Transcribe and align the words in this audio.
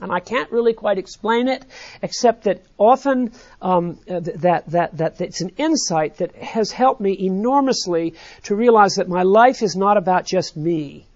And 0.00 0.12
I 0.12 0.20
can't 0.20 0.50
really 0.52 0.74
quite 0.74 0.98
explain 0.98 1.48
it, 1.48 1.64
except 2.02 2.44
that 2.44 2.62
often 2.76 3.32
um, 3.62 3.98
that, 4.06 4.64
that, 4.68 4.96
that 4.98 5.20
it's 5.20 5.40
an 5.40 5.52
insight 5.56 6.18
that 6.18 6.34
has 6.36 6.70
helped 6.70 7.00
me 7.00 7.16
enormously 7.18 8.14
to 8.44 8.54
realize 8.54 8.96
that 8.96 9.08
my 9.08 9.22
life 9.22 9.62
is 9.62 9.74
not 9.74 9.96
about 9.96 10.26
just 10.26 10.56
me 10.56 11.06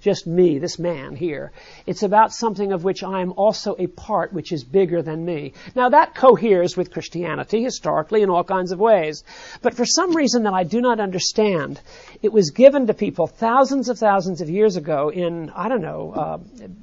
just 0.00 0.26
me, 0.26 0.58
this 0.58 0.78
man 0.78 1.14
here. 1.14 1.52
It's 1.86 2.02
about 2.02 2.32
something 2.32 2.72
of 2.72 2.84
which 2.84 3.02
I 3.02 3.20
am 3.20 3.32
also 3.32 3.76
a 3.78 3.86
part, 3.86 4.32
which 4.32 4.52
is 4.52 4.64
bigger 4.64 5.02
than 5.02 5.24
me. 5.24 5.52
Now 5.74 5.90
that 5.90 6.14
coheres 6.14 6.76
with 6.76 6.92
Christianity 6.92 7.62
historically 7.62 8.22
in 8.22 8.30
all 8.30 8.44
kinds 8.44 8.72
of 8.72 8.78
ways. 8.78 9.22
But 9.62 9.74
for 9.74 9.84
some 9.84 10.16
reason 10.16 10.44
that 10.44 10.54
I 10.54 10.64
do 10.64 10.80
not 10.80 11.00
understand, 11.00 11.80
it 12.22 12.32
was 12.32 12.50
given 12.50 12.86
to 12.86 12.94
people 12.94 13.26
thousands 13.26 13.88
of 13.88 13.98
thousands 13.98 14.40
of 14.40 14.48
years 14.48 14.76
ago 14.76 15.10
in, 15.10 15.50
I 15.50 15.68
don't 15.68 15.82
know, 15.82 16.12
uh, 16.12 16.38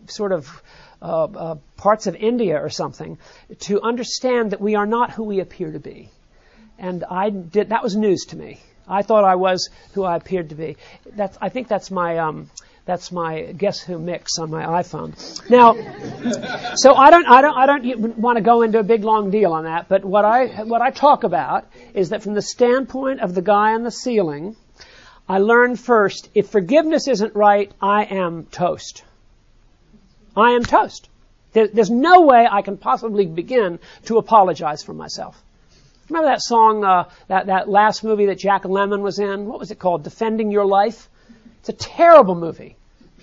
sort 0.07 0.31
of 0.31 0.61
uh, 1.01 1.23
uh, 1.25 1.55
parts 1.77 2.07
of 2.07 2.15
India 2.15 2.61
or 2.61 2.69
something, 2.69 3.17
to 3.59 3.81
understand 3.81 4.51
that 4.51 4.61
we 4.61 4.75
are 4.75 4.85
not 4.85 5.11
who 5.11 5.23
we 5.23 5.39
appear 5.39 5.71
to 5.71 5.79
be. 5.79 6.09
And 6.79 7.03
I 7.09 7.29
did, 7.29 7.69
that 7.69 7.83
was 7.83 7.95
news 7.95 8.25
to 8.29 8.35
me. 8.35 8.59
I 8.87 9.01
thought 9.01 9.23
I 9.23 9.35
was 9.35 9.69
who 9.93 10.03
I 10.03 10.15
appeared 10.15 10.49
to 10.49 10.55
be. 10.55 10.77
That's, 11.15 11.37
I 11.41 11.49
think 11.49 11.67
that's 11.67 11.91
my, 11.91 12.19
um, 12.19 12.49
that's 12.85 13.11
my 13.11 13.41
guess 13.41 13.81
who 13.81 13.99
mix 13.99 14.39
on 14.39 14.49
my 14.49 14.63
iPhone. 14.63 15.13
Now, 15.49 15.73
so 16.75 16.93
I 16.93 17.09
don't, 17.09 17.27
I 17.27 17.41
don't, 17.41 17.57
I 17.57 17.65
don't 17.65 18.17
want 18.17 18.37
to 18.37 18.41
go 18.41 18.61
into 18.61 18.79
a 18.79 18.83
big 18.83 19.03
long 19.03 19.29
deal 19.29 19.51
on 19.51 19.65
that, 19.65 19.89
but 19.89 20.05
what 20.05 20.23
I, 20.23 20.63
what 20.63 20.81
I 20.81 20.91
talk 20.91 21.25
about 21.25 21.65
is 21.93 22.09
that 22.09 22.23
from 22.23 22.33
the 22.33 22.41
standpoint 22.41 23.19
of 23.19 23.35
the 23.35 23.41
guy 23.41 23.73
on 23.73 23.83
the 23.83 23.91
ceiling, 23.91 24.55
I 25.27 25.39
learned 25.39 25.79
first, 25.79 26.29
if 26.33 26.49
forgiveness 26.49 27.09
isn't 27.09 27.35
right, 27.35 27.69
I 27.81 28.05
am 28.05 28.45
toast. 28.45 29.03
I 30.37 30.51
am 30.51 30.63
toast. 30.63 31.09
There, 31.53 31.67
there's 31.67 31.89
no 31.89 32.21
way 32.21 32.47
I 32.49 32.61
can 32.61 32.77
possibly 32.77 33.25
begin 33.25 33.79
to 34.05 34.17
apologize 34.17 34.83
for 34.83 34.93
myself. 34.93 35.41
Remember 36.09 36.29
that 36.29 36.41
song, 36.41 36.85
uh, 36.85 37.09
that, 37.27 37.47
that 37.47 37.67
last 37.67 38.03
movie 38.03 38.27
that 38.27 38.37
Jack 38.37 38.63
Lemmon 38.63 39.01
was 39.01 39.19
in? 39.19 39.45
What 39.45 39.59
was 39.59 39.71
it 39.71 39.79
called? 39.79 40.03
Defending 40.03 40.51
Your 40.51 40.65
Life? 40.65 41.09
It's 41.59 41.69
a 41.69 41.73
terrible 41.73 42.35
movie. 42.35 42.77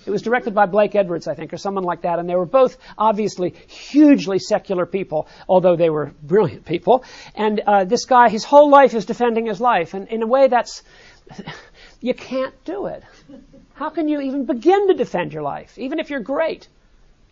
It 0.05 0.11
was 0.11 0.21
directed 0.21 0.53
by 0.53 0.67
Blake 0.67 0.93
Edwards, 0.93 1.27
I 1.27 1.33
think, 1.33 1.51
or 1.51 1.57
someone 1.57 1.83
like 1.83 2.01
that, 2.01 2.19
and 2.19 2.29
they 2.29 2.35
were 2.35 2.45
both 2.45 2.77
obviously 2.95 3.55
hugely 3.67 4.37
secular 4.37 4.85
people, 4.85 5.27
although 5.49 5.75
they 5.75 5.89
were 5.89 6.11
brilliant 6.21 6.65
people. 6.65 7.03
And 7.33 7.59
uh, 7.61 7.85
this 7.85 8.05
guy, 8.05 8.29
his 8.29 8.43
whole 8.43 8.69
life 8.69 8.93
is 8.93 9.05
defending 9.05 9.47
his 9.47 9.59
life, 9.59 9.95
and 9.95 10.07
in 10.09 10.21
a 10.21 10.27
way, 10.27 10.47
that's 10.47 10.83
you 12.01 12.13
can't 12.13 12.53
do 12.65 12.85
it. 12.85 13.03
How 13.73 13.89
can 13.89 14.07
you 14.07 14.21
even 14.21 14.45
begin 14.45 14.89
to 14.89 14.93
defend 14.93 15.33
your 15.33 15.41
life, 15.41 15.79
even 15.79 15.97
if 15.97 16.11
you're 16.11 16.19
great? 16.19 16.67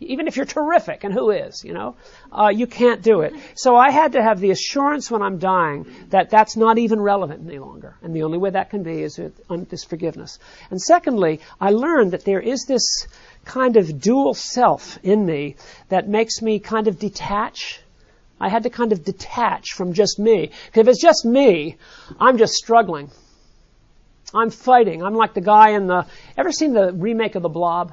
Even 0.00 0.26
if 0.26 0.36
you're 0.36 0.46
terrific, 0.46 1.04
and 1.04 1.14
who 1.14 1.30
is, 1.30 1.64
you 1.64 1.72
know, 1.72 1.96
uh, 2.32 2.48
you 2.48 2.66
can't 2.66 3.02
do 3.02 3.20
it. 3.20 3.32
So 3.54 3.76
I 3.76 3.90
had 3.90 4.12
to 4.12 4.22
have 4.22 4.40
the 4.40 4.50
assurance 4.50 5.10
when 5.10 5.22
I'm 5.22 5.38
dying 5.38 5.86
that 6.10 6.30
that's 6.30 6.56
not 6.56 6.78
even 6.78 7.00
relevant 7.00 7.46
any 7.46 7.58
longer, 7.58 7.96
and 8.02 8.14
the 8.14 8.24
only 8.24 8.38
way 8.38 8.50
that 8.50 8.70
can 8.70 8.82
be 8.82 9.02
is 9.02 9.18
with 9.18 9.70
this 9.70 9.84
forgiveness. 9.84 10.38
And 10.70 10.80
secondly, 10.80 11.40
I 11.60 11.70
learned 11.70 12.12
that 12.12 12.24
there 12.24 12.40
is 12.40 12.64
this 12.66 13.06
kind 13.44 13.76
of 13.76 14.00
dual 14.00 14.34
self 14.34 14.98
in 15.02 15.24
me 15.24 15.56
that 15.88 16.08
makes 16.08 16.42
me 16.42 16.58
kind 16.58 16.88
of 16.88 16.98
detach. 16.98 17.80
I 18.40 18.48
had 18.48 18.64
to 18.64 18.70
kind 18.70 18.92
of 18.92 19.04
detach 19.04 19.72
from 19.74 19.92
just 19.92 20.18
me. 20.18 20.50
Because 20.66 20.80
if 20.80 20.88
it's 20.88 21.02
just 21.02 21.24
me, 21.24 21.76
I'm 22.18 22.36
just 22.36 22.54
struggling. 22.54 23.10
I'm 24.34 24.50
fighting. 24.50 25.02
I'm 25.02 25.14
like 25.14 25.34
the 25.34 25.40
guy 25.40 25.70
in 25.70 25.86
the. 25.86 26.06
Ever 26.36 26.50
seen 26.50 26.72
the 26.72 26.92
remake 26.92 27.36
of 27.36 27.42
The 27.42 27.48
Blob? 27.48 27.92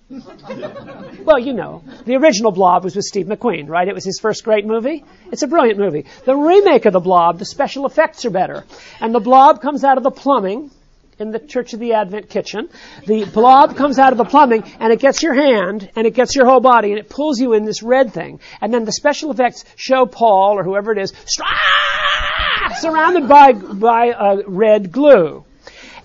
well, 1.24 1.38
you 1.38 1.52
know, 1.52 1.82
the 2.04 2.16
original 2.16 2.52
Blob 2.52 2.84
was 2.84 2.96
with 2.96 3.04
Steve 3.04 3.26
McQueen, 3.26 3.68
right? 3.68 3.88
It 3.88 3.94
was 3.94 4.04
his 4.04 4.18
first 4.20 4.44
great 4.44 4.66
movie. 4.66 5.04
It's 5.32 5.42
a 5.42 5.48
brilliant 5.48 5.78
movie. 5.78 6.06
The 6.24 6.36
remake 6.36 6.86
of 6.86 6.92
the 6.92 7.00
Blob, 7.00 7.38
the 7.38 7.44
special 7.44 7.86
effects 7.86 8.24
are 8.24 8.30
better. 8.30 8.64
And 9.00 9.14
the 9.14 9.20
Blob 9.20 9.60
comes 9.60 9.84
out 9.84 9.96
of 9.96 10.04
the 10.04 10.10
plumbing 10.10 10.70
in 11.18 11.30
the 11.30 11.38
Church 11.38 11.72
of 11.72 11.80
the 11.80 11.94
Advent 11.94 12.28
kitchen. 12.28 12.68
The 13.06 13.24
blob 13.24 13.76
comes 13.76 13.98
out 13.98 14.12
of 14.12 14.18
the 14.18 14.24
plumbing 14.24 14.64
and 14.80 14.92
it 14.92 14.98
gets 14.98 15.22
your 15.22 15.34
hand 15.34 15.88
and 15.96 16.06
it 16.06 16.14
gets 16.14 16.34
your 16.34 16.46
whole 16.46 16.60
body 16.60 16.90
and 16.90 16.98
it 16.98 17.08
pulls 17.08 17.40
you 17.40 17.52
in 17.52 17.64
this 17.64 17.82
red 17.82 18.12
thing. 18.12 18.40
And 18.60 18.72
then 18.72 18.84
the 18.84 18.92
special 18.92 19.30
effects 19.30 19.64
show 19.76 20.06
Paul 20.06 20.58
or 20.58 20.64
whoever 20.64 20.92
it 20.92 20.98
is 20.98 21.12
surrounded 22.78 23.28
by 23.28 23.52
by 23.52 24.10
uh, 24.10 24.42
red 24.46 24.90
glue. 24.90 25.44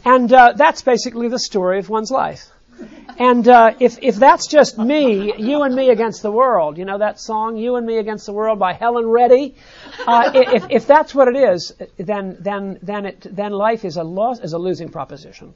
And 0.06 0.32
uh, 0.32 0.54
that's 0.56 0.82
basically 0.82 1.28
the 1.28 1.40
story 1.40 1.80
of 1.80 1.90
one's 1.90 2.12
life. 2.12 2.50
And 3.18 3.48
uh, 3.48 3.76
if 3.80 4.00
if 4.02 4.16
that's 4.16 4.48
just 4.48 4.78
me, 4.78 5.34
you 5.38 5.64
and 5.64 5.76
me 5.76 5.90
against 5.90 6.22
the 6.22 6.32
world, 6.32 6.78
you 6.78 6.86
know 6.86 6.98
that 7.00 7.20
song, 7.20 7.58
"You 7.58 7.76
and 7.76 7.86
Me 7.86 7.98
Against 7.98 8.26
the 8.26 8.32
World" 8.34 8.60
by 8.60 8.72
Helen 8.72 9.08
Reddy. 9.08 9.56
Uh, 10.08 10.32
if 10.34 10.66
if 10.70 10.88
that's 10.88 11.14
what 11.14 11.28
it 11.28 11.36
is, 11.36 11.74
then 11.98 12.38
then 12.40 12.80
then 12.82 13.06
it 13.06 13.28
then 13.30 13.52
life 13.52 13.84
is 13.84 13.98
a 13.98 14.04
loss 14.04 14.40
is 14.40 14.54
a 14.54 14.58
losing 14.58 14.88
proposition. 14.90 15.54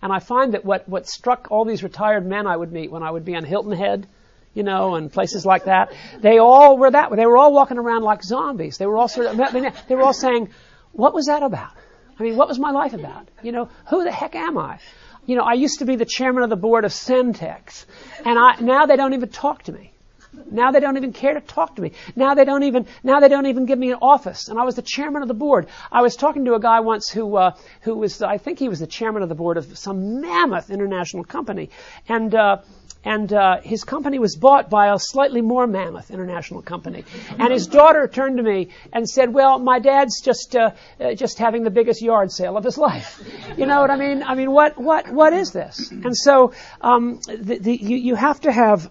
And 0.00 0.10
I 0.12 0.20
find 0.20 0.54
that 0.54 0.64
what 0.64 0.88
what 0.88 1.06
struck 1.06 1.48
all 1.50 1.66
these 1.66 1.82
retired 1.82 2.24
men 2.24 2.46
I 2.46 2.56
would 2.56 2.72
meet 2.72 2.90
when 2.90 3.02
I 3.02 3.10
would 3.10 3.26
be 3.26 3.36
on 3.36 3.44
Hilton 3.44 3.72
Head, 3.72 4.06
you 4.54 4.62
know, 4.62 4.94
and 4.94 5.12
places 5.12 5.44
like 5.44 5.64
that, 5.64 5.92
they 6.20 6.38
all 6.38 6.78
were 6.78 6.90
that. 6.90 7.10
Way. 7.10 7.16
They 7.18 7.26
were 7.26 7.36
all 7.36 7.52
walking 7.52 7.76
around 7.76 8.04
like 8.04 8.22
zombies. 8.22 8.78
They 8.78 8.86
were 8.86 8.96
all 8.96 9.08
sort 9.08 9.26
of, 9.26 9.36
they 9.88 9.94
were 9.94 10.02
all 10.02 10.14
saying, 10.14 10.48
"What 10.92 11.12
was 11.12 11.26
that 11.26 11.42
about?" 11.42 11.72
I 12.18 12.22
mean, 12.22 12.36
what 12.36 12.48
was 12.48 12.58
my 12.58 12.70
life 12.70 12.94
about? 12.94 13.28
You 13.42 13.52
know, 13.52 13.68
who 13.90 14.04
the 14.04 14.12
heck 14.12 14.34
am 14.34 14.56
I? 14.56 14.78
You 15.26 15.36
know, 15.36 15.42
I 15.42 15.54
used 15.54 15.80
to 15.80 15.84
be 15.84 15.96
the 15.96 16.06
chairman 16.06 16.42
of 16.42 16.50
the 16.50 16.56
board 16.56 16.84
of 16.84 16.92
Centex, 16.92 17.84
and 18.24 18.38
I, 18.38 18.56
now 18.60 18.86
they 18.86 18.96
don't 18.96 19.14
even 19.14 19.28
talk 19.28 19.64
to 19.64 19.72
me. 19.72 19.92
Now 20.50 20.70
they 20.70 20.80
don't 20.80 20.96
even 20.96 21.12
care 21.12 21.34
to 21.34 21.40
talk 21.40 21.76
to 21.76 21.82
me. 21.82 21.92
Now 22.14 22.34
they 22.34 22.44
don't 22.44 22.62
even 22.62 22.86
now 23.02 23.20
they 23.20 23.28
don't 23.28 23.46
even 23.46 23.64
give 23.64 23.78
me 23.78 23.90
an 23.92 23.98
office. 24.02 24.48
And 24.48 24.58
I 24.58 24.64
was 24.64 24.74
the 24.74 24.82
chairman 24.82 25.22
of 25.22 25.28
the 25.28 25.34
board. 25.34 25.66
I 25.90 26.02
was 26.02 26.14
talking 26.14 26.44
to 26.44 26.54
a 26.54 26.60
guy 26.60 26.80
once 26.80 27.08
who 27.08 27.36
uh, 27.36 27.52
who 27.82 27.94
was 27.96 28.22
I 28.22 28.38
think 28.38 28.58
he 28.58 28.68
was 28.68 28.80
the 28.80 28.86
chairman 28.86 29.22
of 29.22 29.28
the 29.28 29.34
board 29.34 29.56
of 29.56 29.78
some 29.78 30.20
mammoth 30.20 30.70
international 30.70 31.24
company, 31.24 31.70
and 32.08 32.34
uh, 32.34 32.58
and 33.06 33.32
uh, 33.32 33.60
his 33.62 33.84
company 33.84 34.18
was 34.18 34.34
bought 34.34 34.68
by 34.68 34.92
a 34.92 34.98
slightly 34.98 35.40
more 35.40 35.66
mammoth 35.68 36.10
international 36.10 36.60
company. 36.60 37.04
And 37.38 37.52
his 37.52 37.68
daughter 37.68 38.08
turned 38.08 38.38
to 38.38 38.42
me 38.42 38.70
and 38.92 39.08
said, 39.08 39.32
"Well, 39.32 39.60
my 39.60 39.78
dad's 39.78 40.20
just 40.20 40.56
uh, 40.56 40.72
uh, 41.00 41.14
just 41.14 41.38
having 41.38 41.62
the 41.62 41.70
biggest 41.70 42.02
yard 42.02 42.32
sale 42.32 42.56
of 42.56 42.64
his 42.64 42.76
life." 42.88 43.22
You 43.56 43.64
know 43.66 43.80
what 43.80 43.90
I 43.90 43.96
mean? 43.96 44.24
I 44.24 44.34
mean, 44.34 44.50
what 44.50 44.76
what 44.76 45.08
what 45.08 45.32
is 45.32 45.52
this? 45.52 45.90
And 45.90 46.16
so 46.16 46.52
um, 46.80 47.20
the, 47.28 47.58
the, 47.58 47.76
you, 47.76 47.96
you 47.96 48.14
have 48.16 48.40
to 48.40 48.50
have 48.50 48.90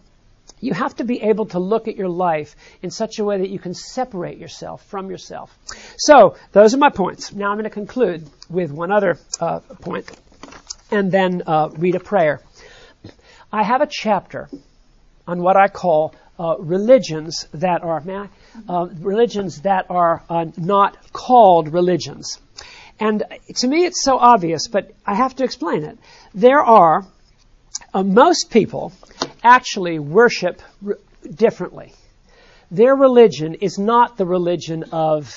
you 0.62 0.74
have 0.74 0.96
to 0.96 1.04
be 1.04 1.22
able 1.22 1.48
to 1.48 1.59
look 1.59 1.90
at 1.90 1.98
your 1.98 2.08
life 2.08 2.56
in 2.81 2.92
such 2.92 3.20
a 3.20 3.25
way 3.25 3.40
that 3.40 3.50
you 3.50 3.59
can 3.59 3.74
separate 3.74 4.38
yourself 4.38 4.86
from 4.86 5.09
yourself. 5.12 5.58
So 5.98 6.38
those 6.54 6.74
are 6.74 6.78
my 6.78 6.90
points. 6.90 7.34
Now 7.34 7.50
I'm 7.52 7.58
going 7.58 7.66
to 7.66 7.70
conclude 7.70 8.30
with 8.50 8.72
one 8.72 8.92
other 8.92 9.20
uh, 9.42 9.59
point, 9.59 10.09
and 10.90 11.12
then 11.12 11.44
uh, 11.46 11.70
read 11.75 11.96
a 11.96 12.00
prayer. 12.00 12.42
I 13.56 13.64
have 13.64 13.80
a 13.80 13.88
chapter 13.90 14.50
on 15.26 15.42
what 15.42 15.56
I 15.56 15.70
call 15.70 16.14
uh, 16.38 16.58
religions 16.60 17.48
that 17.54 17.84
are 17.84 18.04
uh, 18.68 18.88
religions 19.00 19.62
that 19.62 19.86
are 19.90 20.22
uh, 20.30 20.48
not 20.58 20.98
called 21.14 21.72
religions. 21.72 22.38
And 23.00 23.24
to 23.56 23.68
me, 23.70 23.86
it's 23.86 24.04
so 24.04 24.18
obvious, 24.18 24.68
but 24.68 24.92
I 25.06 25.16
have 25.16 25.38
to 25.38 25.46
explain 25.46 25.86
it. 25.86 25.98
There 26.34 26.60
are 26.60 27.06
uh, 27.94 28.04
most 28.04 28.52
people 28.52 28.92
actually 29.42 30.00
worship 30.00 30.62
r- 30.86 30.98
differently. 31.34 31.94
Their 32.72 32.94
religion 32.94 33.54
is 33.54 33.80
not 33.80 34.18
the 34.18 34.26
religion 34.26 34.84
of 34.92 35.34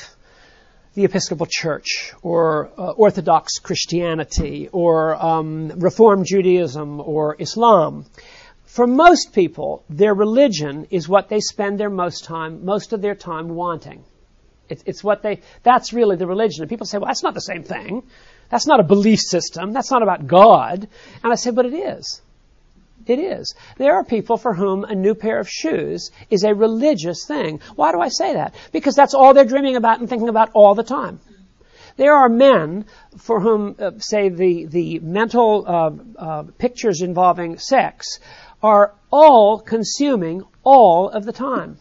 the 0.98 1.04
Episcopal 1.04 1.46
Church 1.48 2.12
or 2.22 2.72
uh, 2.76 2.90
Orthodox 2.90 3.60
Christianity 3.60 4.68
or 4.72 5.14
um, 5.14 5.68
Reform 5.76 6.24
Judaism 6.24 7.00
or 7.00 7.36
Islam. 7.38 8.04
For 8.64 8.84
most 8.84 9.32
people, 9.32 9.84
their 9.88 10.12
religion 10.12 10.88
is 10.90 11.08
what 11.08 11.28
they 11.28 11.38
spend 11.38 11.78
their 11.78 11.88
most 11.88 12.24
time, 12.24 12.64
most 12.64 12.92
of 12.92 13.00
their 13.00 13.14
time 13.14 13.50
wanting. 13.50 14.02
It's, 14.68 14.82
it's 14.86 15.04
what 15.04 15.22
they, 15.22 15.42
that's 15.62 15.92
really 15.92 16.16
the 16.16 16.26
religion. 16.26 16.62
And 16.62 16.68
people 16.68 16.84
say, 16.84 16.98
well, 16.98 17.06
that's 17.06 17.22
not 17.22 17.34
the 17.34 17.40
same 17.52 17.62
thing. 17.62 18.02
That's 18.50 18.66
not 18.66 18.80
a 18.80 18.82
belief 18.82 19.20
system. 19.20 19.72
That's 19.72 19.92
not 19.92 20.02
about 20.02 20.26
God. 20.26 20.88
And 21.22 21.32
I 21.32 21.36
say, 21.36 21.52
but 21.52 21.64
it 21.64 21.74
is. 21.74 22.20
It 23.06 23.18
is. 23.18 23.54
There 23.76 23.94
are 23.94 24.04
people 24.04 24.36
for 24.36 24.54
whom 24.54 24.84
a 24.84 24.94
new 24.94 25.14
pair 25.14 25.38
of 25.38 25.48
shoes 25.48 26.10
is 26.30 26.44
a 26.44 26.54
religious 26.54 27.24
thing. 27.26 27.60
Why 27.74 27.92
do 27.92 28.00
I 28.00 28.08
say 28.08 28.34
that? 28.34 28.54
Because 28.72 28.94
that's 28.94 29.14
all 29.14 29.32
they're 29.32 29.44
dreaming 29.44 29.76
about 29.76 30.00
and 30.00 30.08
thinking 30.08 30.28
about 30.28 30.50
all 30.52 30.74
the 30.74 30.82
time. 30.82 31.20
There 31.96 32.14
are 32.14 32.28
men 32.28 32.84
for 33.16 33.40
whom, 33.40 33.74
uh, 33.78 33.92
say, 33.98 34.28
the, 34.28 34.66
the 34.66 35.00
mental 35.00 35.64
uh, 35.66 35.90
uh, 36.16 36.42
pictures 36.56 37.00
involving 37.02 37.58
sex 37.58 38.20
are 38.62 38.94
all 39.10 39.58
consuming 39.58 40.44
all 40.62 41.08
of 41.08 41.24
the 41.24 41.32
time. 41.32 41.78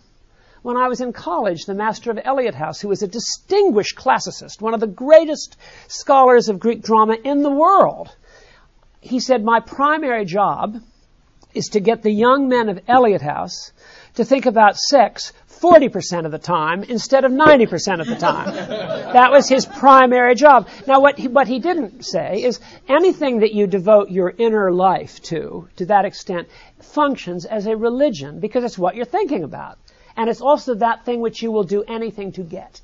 When 0.63 0.75
I 0.75 0.87
was 0.87 1.01
in 1.01 1.13
college, 1.13 1.65
the 1.65 1.75
master 1.75 2.09
of 2.09 2.19
Eliot 2.23 2.55
House, 2.55 2.81
who 2.81 2.87
was 2.87 3.03
a 3.03 3.07
distinguished 3.07 3.95
classicist, 3.95 4.59
one 4.59 4.73
of 4.73 4.79
the 4.79 4.87
greatest 4.87 5.55
scholars 5.87 6.49
of 6.49 6.59
Greek 6.59 6.81
drama 6.81 7.15
in 7.23 7.43
the 7.43 7.51
world, 7.51 8.09
he 8.99 9.19
said, 9.19 9.43
My 9.43 9.59
primary 9.59 10.25
job 10.25 10.81
is 11.57 11.69
to 11.69 11.79
get 11.79 12.03
the 12.03 12.11
young 12.11 12.47
men 12.47 12.69
of 12.69 12.79
Eliot 12.87 13.21
House 13.21 13.71
to 14.15 14.23
think 14.23 14.45
about 14.45 14.77
sex 14.77 15.33
40% 15.59 16.25
of 16.25 16.31
the 16.31 16.37
time 16.37 16.83
instead 16.83 17.25
of 17.25 17.31
90% 17.31 17.99
of 17.99 18.07
the 18.07 18.15
time. 18.15 18.53
that 19.13 19.31
was 19.31 19.49
his 19.49 19.65
primary 19.65 20.35
job. 20.35 20.67
Now, 20.85 21.01
what 21.01 21.17
he, 21.17 21.27
what 21.27 21.47
he 21.47 21.59
didn't 21.59 22.05
say 22.05 22.43
is 22.43 22.59
anything 22.87 23.39
that 23.39 23.53
you 23.53 23.67
devote 23.67 24.11
your 24.11 24.33
inner 24.37 24.71
life 24.71 25.21
to, 25.23 25.67
to 25.77 25.85
that 25.87 26.05
extent, 26.05 26.47
functions 26.79 27.45
as 27.45 27.65
a 27.65 27.75
religion 27.75 28.39
because 28.39 28.63
it's 28.63 28.77
what 28.77 28.95
you're 28.95 29.05
thinking 29.05 29.43
about. 29.43 29.77
And 30.15 30.29
it's 30.29 30.41
also 30.41 30.75
that 30.75 31.05
thing 31.05 31.21
which 31.21 31.41
you 31.41 31.51
will 31.51 31.63
do 31.63 31.83
anything 31.83 32.31
to 32.33 32.43
get. 32.43 32.81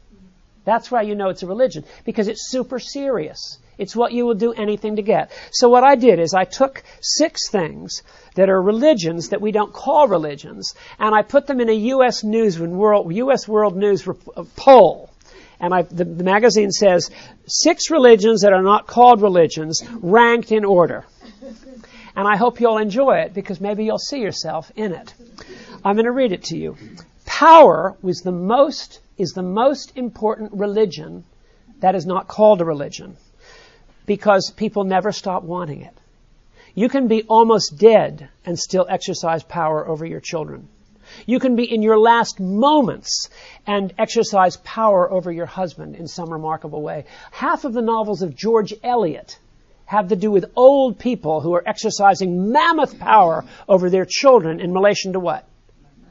That's 0.65 0.89
why 0.89 1.01
you 1.01 1.15
know 1.15 1.29
it's 1.29 1.43
a 1.43 1.47
religion, 1.47 1.83
because 2.05 2.27
it's 2.27 2.49
super 2.49 2.79
serious. 2.79 3.57
It's 3.77 3.95
what 3.95 4.13
you 4.13 4.25
will 4.25 4.35
do 4.35 4.53
anything 4.53 4.95
to 4.95 5.01
get. 5.01 5.31
So 5.51 5.67
what 5.67 5.83
I 5.83 5.95
did 5.95 6.19
is 6.19 6.33
I 6.33 6.45
took 6.45 6.83
six 7.01 7.49
things 7.49 8.03
that 8.35 8.49
are 8.49 8.61
religions 8.61 9.29
that 9.29 9.41
we 9.41 9.51
don't 9.51 9.73
call 9.73 10.07
religions, 10.07 10.73
and 10.99 11.13
I 11.13 11.21
put 11.21 11.47
them 11.47 11.59
in 11.59 11.69
a 11.69 11.73
U.S. 11.95 12.23
News 12.23 12.59
World, 12.59 13.13
U.S. 13.13 13.47
World 13.47 13.75
News 13.75 14.07
uh, 14.07 14.43
poll. 14.55 15.09
And 15.59 15.73
I, 15.73 15.83
the, 15.83 16.03
the 16.03 16.23
magazine 16.23 16.71
says 16.71 17.09
six 17.47 17.89
religions 17.89 18.41
that 18.41 18.53
are 18.53 18.63
not 18.63 18.87
called 18.87 19.21
religions 19.21 19.81
ranked 20.01 20.51
in 20.51 20.65
order. 20.65 21.05
And 22.15 22.27
I 22.27 22.35
hope 22.35 22.59
you'll 22.59 22.77
enjoy 22.77 23.19
it 23.19 23.33
because 23.33 23.61
maybe 23.61 23.85
you'll 23.85 23.97
see 23.97 24.19
yourself 24.19 24.71
in 24.75 24.93
it. 24.93 25.13
I'm 25.83 25.95
going 25.95 26.05
to 26.05 26.11
read 26.11 26.31
it 26.31 26.43
to 26.45 26.57
you. 26.57 26.77
Power 27.25 27.95
was 28.01 28.21
the 28.21 28.31
most, 28.31 28.99
is 29.17 29.31
the 29.31 29.41
most 29.41 29.93
important 29.95 30.53
religion 30.53 31.23
that 31.79 31.95
is 31.95 32.05
not 32.05 32.27
called 32.27 32.61
a 32.61 32.65
religion 32.65 33.17
because 34.05 34.51
people 34.55 34.83
never 34.83 35.11
stop 35.11 35.43
wanting 35.43 35.81
it. 35.81 35.97
You 36.75 36.89
can 36.89 37.07
be 37.07 37.23
almost 37.23 37.77
dead 37.77 38.29
and 38.45 38.57
still 38.57 38.85
exercise 38.89 39.43
power 39.43 39.87
over 39.87 40.05
your 40.05 40.19
children. 40.19 40.67
You 41.25 41.39
can 41.39 41.55
be 41.55 41.71
in 41.71 41.81
your 41.81 41.99
last 41.99 42.39
moments 42.39 43.29
and 43.67 43.93
exercise 43.97 44.57
power 44.57 45.11
over 45.11 45.31
your 45.31 45.45
husband 45.45 45.95
in 45.95 46.07
some 46.07 46.31
remarkable 46.31 46.81
way. 46.81 47.05
Half 47.31 47.65
of 47.65 47.73
the 47.73 47.81
novels 47.81 48.21
of 48.21 48.35
George 48.35 48.73
Eliot 48.83 49.37
have 49.85 50.07
to 50.07 50.15
do 50.15 50.31
with 50.31 50.51
old 50.55 50.97
people 50.97 51.41
who 51.41 51.53
are 51.53 51.63
exercising 51.67 52.51
mammoth 52.51 52.97
power 52.97 53.45
over 53.67 53.89
their 53.89 54.05
children 54.09 54.59
in 54.59 54.73
relation 54.73 55.13
to 55.13 55.19
what? 55.19 55.47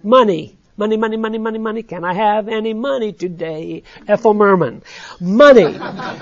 Money, 0.05 0.57
Money, 0.77 0.97
money, 0.97 1.19
money, 1.19 1.37
money, 1.39 1.59
money. 1.59 1.83
Can 1.83 2.03
I 2.03 2.15
have 2.15 2.49
any 2.49 2.73
money 2.73 3.13
today? 3.13 3.83
Ethel 4.09 4.33
Merman. 4.33 4.83
Money. 5.21 5.79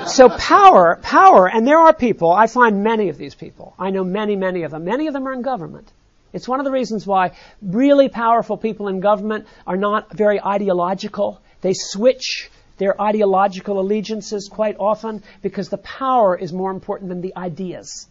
So 0.06 0.28
power, 0.28 0.98
power, 1.02 1.48
and 1.48 1.64
there 1.64 1.78
are 1.78 1.94
people, 1.94 2.32
I 2.32 2.48
find 2.48 2.82
many 2.82 3.10
of 3.10 3.16
these 3.16 3.36
people. 3.36 3.74
I 3.78 3.90
know 3.90 4.02
many, 4.02 4.34
many 4.34 4.64
of 4.64 4.72
them. 4.72 4.84
Many 4.84 5.06
of 5.06 5.12
them 5.12 5.28
are 5.28 5.32
in 5.32 5.42
government. 5.42 5.90
It's 6.32 6.48
one 6.48 6.58
of 6.58 6.64
the 6.64 6.72
reasons 6.72 7.06
why 7.06 7.32
really 7.62 8.08
powerful 8.08 8.56
people 8.56 8.88
in 8.88 8.98
government 9.00 9.46
are 9.66 9.76
not 9.76 10.12
very 10.12 10.40
ideological. 10.42 11.40
They 11.60 11.74
switch 11.74 12.50
their 12.78 13.00
ideological 13.00 13.78
allegiances 13.78 14.48
quite 14.48 14.76
often 14.80 15.22
because 15.42 15.68
the 15.68 15.78
power 15.78 16.36
is 16.36 16.52
more 16.52 16.72
important 16.72 17.10
than 17.10 17.20
the 17.20 17.36
ideas. 17.36 18.08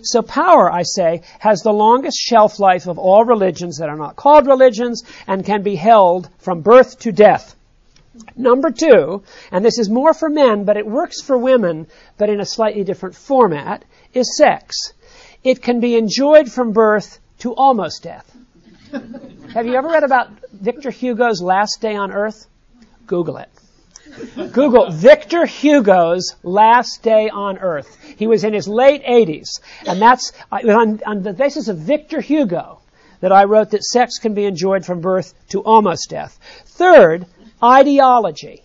So 0.00 0.22
power, 0.22 0.72
I 0.72 0.82
say, 0.82 1.22
has 1.38 1.60
the 1.60 1.72
longest 1.72 2.18
shelf 2.18 2.58
life 2.58 2.86
of 2.86 2.98
all 2.98 3.24
religions 3.24 3.78
that 3.78 3.88
are 3.88 3.96
not 3.96 4.16
called 4.16 4.46
religions 4.46 5.02
and 5.26 5.44
can 5.44 5.62
be 5.62 5.76
held 5.76 6.28
from 6.38 6.62
birth 6.62 6.98
to 7.00 7.12
death. 7.12 7.54
Number 8.36 8.70
two, 8.70 9.22
and 9.50 9.64
this 9.64 9.78
is 9.78 9.88
more 9.88 10.14
for 10.14 10.28
men, 10.28 10.64
but 10.64 10.76
it 10.76 10.86
works 10.86 11.20
for 11.20 11.36
women, 11.36 11.86
but 12.18 12.28
in 12.28 12.40
a 12.40 12.46
slightly 12.46 12.84
different 12.84 13.14
format, 13.14 13.84
is 14.12 14.36
sex. 14.36 14.92
It 15.42 15.62
can 15.62 15.80
be 15.80 15.96
enjoyed 15.96 16.50
from 16.50 16.72
birth 16.72 17.18
to 17.38 17.54
almost 17.54 18.02
death. 18.02 18.30
Have 19.54 19.66
you 19.66 19.74
ever 19.74 19.88
read 19.88 20.04
about 20.04 20.28
Victor 20.52 20.90
Hugo's 20.90 21.40
Last 21.40 21.80
Day 21.80 21.96
on 21.96 22.12
Earth? 22.12 22.46
Google 23.06 23.38
it. 23.38 23.48
Google 24.52 24.90
Victor 24.90 25.46
Hugo's 25.46 26.36
Last 26.42 27.02
Day 27.02 27.28
on 27.30 27.58
Earth. 27.58 27.96
He 28.16 28.26
was 28.26 28.44
in 28.44 28.52
his 28.52 28.68
late 28.68 29.04
80s. 29.04 29.60
And 29.86 30.00
that's 30.00 30.32
uh, 30.50 30.56
on, 30.56 31.00
on 31.06 31.22
the 31.22 31.32
basis 31.32 31.68
of 31.68 31.78
Victor 31.78 32.20
Hugo 32.20 32.80
that 33.20 33.32
I 33.32 33.44
wrote 33.44 33.70
that 33.70 33.84
sex 33.84 34.18
can 34.18 34.34
be 34.34 34.44
enjoyed 34.44 34.84
from 34.84 35.00
birth 35.00 35.34
to 35.50 35.62
almost 35.62 36.10
death. 36.10 36.38
Third, 36.66 37.26
ideology. 37.62 38.62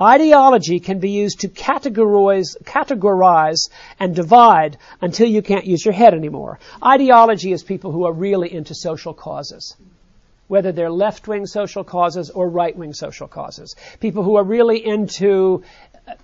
Ideology 0.00 0.80
can 0.80 0.98
be 0.98 1.10
used 1.10 1.40
to 1.40 1.48
categorize, 1.48 2.56
categorize 2.64 3.70
and 3.98 4.14
divide 4.14 4.78
until 5.00 5.28
you 5.28 5.42
can't 5.42 5.66
use 5.66 5.84
your 5.84 5.94
head 5.94 6.14
anymore. 6.14 6.58
Ideology 6.84 7.52
is 7.52 7.62
people 7.62 7.92
who 7.92 8.04
are 8.04 8.12
really 8.12 8.52
into 8.52 8.74
social 8.74 9.14
causes 9.14 9.76
whether 10.52 10.70
they're 10.70 10.90
left 10.90 11.26
wing 11.26 11.46
social 11.46 11.82
causes 11.82 12.28
or 12.28 12.46
right 12.46 12.76
wing 12.76 12.92
social 12.92 13.26
causes. 13.26 13.74
People 14.00 14.22
who 14.22 14.36
are 14.36 14.44
really 14.44 14.86
into 14.86 15.62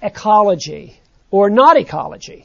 ecology 0.02 1.00
or 1.30 1.48
not 1.48 1.78
ecology. 1.78 2.44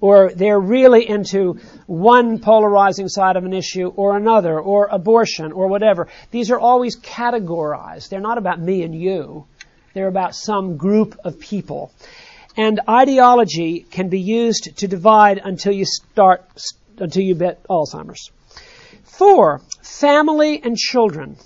Or 0.00 0.32
they're 0.34 0.58
really 0.58 1.08
into 1.08 1.60
one 1.86 2.40
polarizing 2.40 3.08
side 3.08 3.36
of 3.36 3.44
an 3.44 3.52
issue 3.52 3.86
or 3.94 4.16
another, 4.16 4.58
or 4.58 4.88
abortion, 4.90 5.52
or 5.52 5.68
whatever. 5.68 6.08
These 6.32 6.50
are 6.50 6.58
always 6.58 6.98
categorized. 6.98 8.08
They're 8.08 8.28
not 8.30 8.36
about 8.36 8.60
me 8.60 8.82
and 8.82 8.92
you. 8.92 9.46
They're 9.92 10.08
about 10.08 10.34
some 10.34 10.76
group 10.76 11.16
of 11.22 11.38
people. 11.38 11.92
And 12.56 12.80
ideology 12.88 13.86
can 13.88 14.08
be 14.08 14.20
used 14.20 14.78
to 14.78 14.88
divide 14.88 15.40
until 15.44 15.72
you 15.72 15.84
start, 15.84 16.42
until 16.98 17.22
you 17.22 17.36
get 17.36 17.62
Alzheimer's. 17.68 18.32
Four, 19.16 19.60
family 19.82 20.60
and 20.62 20.76
children. 20.76 21.36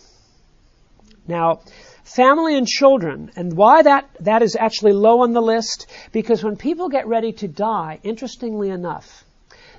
Now, 1.26 1.60
family 2.02 2.56
and 2.56 2.66
children, 2.66 3.30
and 3.36 3.54
why 3.54 3.82
that, 3.82 4.08
that 4.20 4.42
is 4.42 4.56
actually 4.56 4.92
low 4.92 5.20
on 5.20 5.32
the 5.32 5.42
list, 5.42 5.86
because 6.12 6.42
when 6.42 6.56
people 6.56 6.88
get 6.88 7.06
ready 7.06 7.32
to 7.32 7.48
die, 7.48 8.00
interestingly 8.02 8.70
enough, 8.70 9.24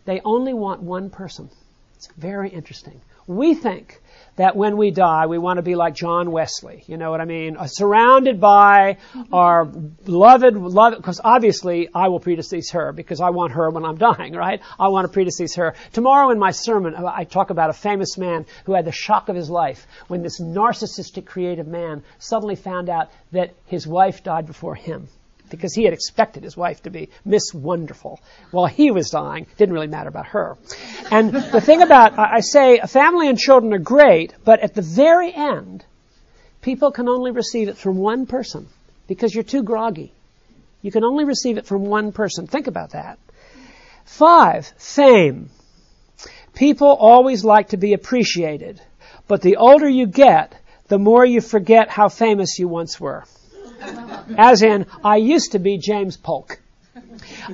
they 0.05 0.21
only 0.23 0.53
want 0.53 0.83
one 0.83 1.09
person. 1.09 1.49
It's 1.95 2.07
very 2.15 2.49
interesting. 2.49 3.01
We 3.29 3.53
think 3.53 4.01
that 4.37 4.55
when 4.55 4.75
we 4.75 4.89
die, 4.89 5.27
we 5.27 5.37
want 5.37 5.57
to 5.57 5.61
be 5.61 5.75
like 5.75 5.93
John 5.93 6.31
Wesley. 6.31 6.83
You 6.87 6.97
know 6.97 7.11
what 7.11 7.21
I 7.21 7.25
mean? 7.25 7.57
Uh, 7.57 7.67
surrounded 7.67 8.41
by 8.41 8.97
our 9.31 9.65
beloved, 9.65 10.55
beloved, 10.55 10.97
because 10.97 11.21
obviously 11.23 11.89
I 11.93 12.07
will 12.07 12.19
predecease 12.19 12.71
her 12.71 12.91
because 12.91 13.21
I 13.21 13.29
want 13.29 13.51
her 13.51 13.69
when 13.69 13.85
I'm 13.85 13.97
dying, 14.09 14.33
right? 14.33 14.61
I 14.79 14.87
want 14.87 15.11
to 15.11 15.19
predecease 15.19 15.57
her. 15.57 15.75
Tomorrow 15.93 16.31
in 16.31 16.39
my 16.39 16.49
sermon, 16.49 16.95
uh, 16.95 17.05
I 17.05 17.23
talk 17.23 17.51
about 17.51 17.69
a 17.69 17.73
famous 17.73 18.17
man 18.17 18.47
who 18.65 18.73
had 18.73 18.85
the 18.85 18.91
shock 18.91 19.29
of 19.29 19.35
his 19.35 19.47
life 19.47 19.85
when 20.07 20.23
this 20.23 20.41
narcissistic 20.41 21.27
creative 21.27 21.67
man 21.67 22.01
suddenly 22.17 22.55
found 22.55 22.89
out 22.89 23.11
that 23.31 23.53
his 23.67 23.85
wife 23.85 24.23
died 24.23 24.47
before 24.47 24.73
him 24.73 25.07
because 25.49 25.73
he 25.73 25.83
had 25.83 25.93
expected 25.93 26.43
his 26.43 26.55
wife 26.55 26.83
to 26.83 26.89
be 26.89 27.09
Miss 27.25 27.53
Wonderful 27.53 28.19
while 28.51 28.67
he 28.67 28.91
was 28.91 29.09
dying. 29.09 29.47
Didn't 29.57 29.73
really 29.73 29.87
matter 29.87 30.09
about 30.09 30.27
her. 30.27 30.57
And 31.11 31.31
the 31.31 31.61
thing 31.61 31.81
about, 31.81 32.17
I 32.17 32.39
say, 32.41 32.79
a 32.79 32.87
family 32.87 33.27
and 33.27 33.37
children 33.37 33.73
are 33.73 33.79
great, 33.79 34.33
but 34.43 34.59
at 34.59 34.73
the 34.73 34.81
very 34.81 35.33
end, 35.33 35.85
people 36.61 36.91
can 36.91 37.07
only 37.07 37.31
receive 37.31 37.67
it 37.67 37.77
from 37.77 37.97
one 37.97 38.25
person 38.25 38.67
because 39.07 39.33
you're 39.33 39.43
too 39.43 39.63
groggy. 39.63 40.13
You 40.81 40.91
can 40.91 41.03
only 41.03 41.25
receive 41.25 41.57
it 41.57 41.65
from 41.65 41.85
one 41.85 42.11
person. 42.11 42.47
Think 42.47 42.67
about 42.67 42.91
that. 42.91 43.19
Five, 44.05 44.67
fame. 44.77 45.49
People 46.53 46.87
always 46.87 47.43
like 47.43 47.69
to 47.69 47.77
be 47.77 47.93
appreciated, 47.93 48.81
but 49.27 49.41
the 49.41 49.57
older 49.57 49.87
you 49.87 50.07
get, 50.07 50.55
the 50.87 50.97
more 50.97 51.25
you 51.25 51.41
forget 51.41 51.89
how 51.89 52.09
famous 52.09 52.59
you 52.59 52.67
once 52.67 52.99
were. 52.99 53.23
As 54.37 54.61
in, 54.61 54.85
I 55.03 55.17
used 55.17 55.53
to 55.53 55.59
be 55.59 55.77
James 55.77 56.17
Polk. 56.17 56.59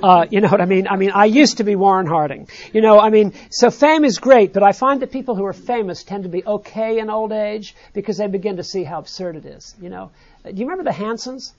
Uh, 0.02 0.26
you 0.30 0.40
know 0.40 0.48
what 0.48 0.60
I 0.60 0.66
mean? 0.66 0.86
I 0.88 0.96
mean, 0.96 1.10
I 1.10 1.24
used 1.24 1.58
to 1.58 1.64
be 1.64 1.76
Warren 1.76 2.06
Harding. 2.06 2.48
You 2.72 2.80
know, 2.80 2.98
I 2.98 3.10
mean, 3.10 3.32
so 3.50 3.70
fame 3.70 4.04
is 4.04 4.18
great, 4.18 4.52
but 4.52 4.62
I 4.62 4.72
find 4.72 5.02
that 5.02 5.10
people 5.10 5.34
who 5.34 5.44
are 5.44 5.52
famous 5.52 6.04
tend 6.04 6.24
to 6.24 6.28
be 6.28 6.44
okay 6.44 6.98
in 6.98 7.10
old 7.10 7.32
age 7.32 7.74
because 7.92 8.18
they 8.18 8.26
begin 8.26 8.56
to 8.56 8.64
see 8.64 8.84
how 8.84 8.98
absurd 8.98 9.36
it 9.36 9.46
is. 9.46 9.74
You 9.80 9.88
know, 9.88 10.10
do 10.44 10.52
you 10.52 10.66
remember 10.66 10.84
the 10.84 10.92
Hansons? 10.92 11.54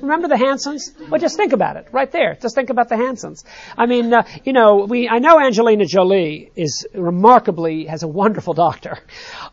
Remember 0.00 0.28
the 0.28 0.36
Hansons? 0.36 0.92
Well, 1.10 1.20
just 1.20 1.36
think 1.36 1.52
about 1.52 1.76
it 1.76 1.88
right 1.90 2.10
there. 2.10 2.36
Just 2.40 2.54
think 2.54 2.70
about 2.70 2.88
the 2.88 2.96
Hansons. 2.96 3.44
I 3.76 3.86
mean, 3.86 4.12
uh, 4.12 4.26
you 4.44 4.52
know, 4.52 4.84
we 4.84 5.08
I 5.08 5.18
know 5.18 5.40
Angelina 5.40 5.86
Jolie 5.86 6.52
is 6.54 6.86
remarkably 6.94 7.86
has 7.86 8.04
a 8.04 8.08
wonderful 8.08 8.54
doctor, 8.54 8.98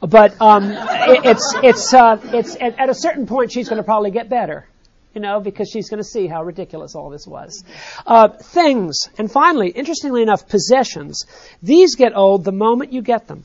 but 0.01 0.39
um, 0.39 0.71
it, 0.71 1.25
it's 1.25 1.55
it's 1.63 1.93
uh, 1.93 2.19
it's 2.31 2.55
at, 2.55 2.79
at 2.79 2.89
a 2.89 2.93
certain 2.93 3.25
point 3.25 3.51
she's 3.51 3.69
going 3.69 3.77
to 3.77 3.83
probably 3.83 4.11
get 4.11 4.29
better 4.29 4.67
you 5.13 5.19
know, 5.19 5.41
because 5.41 5.69
she's 5.69 5.89
going 5.89 5.97
to 5.97 6.07
see 6.07 6.25
how 6.25 6.41
ridiculous 6.41 6.95
all 6.95 7.09
this 7.09 7.27
was. 7.27 7.65
Uh, 8.05 8.29
things, 8.29 9.09
and 9.17 9.29
finally, 9.29 9.69
interestingly 9.69 10.21
enough, 10.21 10.47
possessions. 10.47 11.25
These 11.61 11.95
get 11.95 12.15
old 12.15 12.45
the 12.45 12.53
moment 12.53 12.93
you 12.93 13.01
get 13.01 13.27
them. 13.27 13.43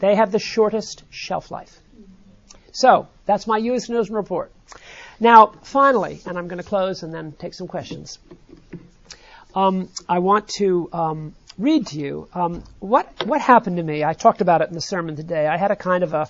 They 0.00 0.14
have 0.14 0.32
the 0.32 0.38
shortest 0.38 1.04
shelf 1.10 1.50
life. 1.50 1.78
So, 2.72 3.08
that's 3.26 3.46
my 3.46 3.58
U.S. 3.58 3.90
News 3.90 4.08
and 4.08 4.16
report. 4.16 4.50
Now, 5.18 5.52
finally, 5.62 6.20
and 6.26 6.36
I'm 6.38 6.48
going 6.48 6.62
to 6.62 6.68
close 6.68 7.02
and 7.02 7.12
then 7.12 7.32
take 7.32 7.54
some 7.54 7.68
questions. 7.68 8.18
Um, 9.54 9.88
I 10.08 10.18
want 10.18 10.48
to 10.58 10.88
um, 10.92 11.34
read 11.58 11.86
to 11.88 11.98
you 11.98 12.28
um, 12.34 12.62
what 12.80 13.26
what 13.26 13.40
happened 13.40 13.78
to 13.78 13.82
me. 13.82 14.04
I 14.04 14.12
talked 14.12 14.40
about 14.40 14.60
it 14.60 14.68
in 14.68 14.74
the 14.74 14.80
sermon 14.80 15.16
today. 15.16 15.46
I 15.46 15.56
had 15.56 15.70
a 15.70 15.76
kind 15.76 16.04
of 16.04 16.12
a 16.12 16.28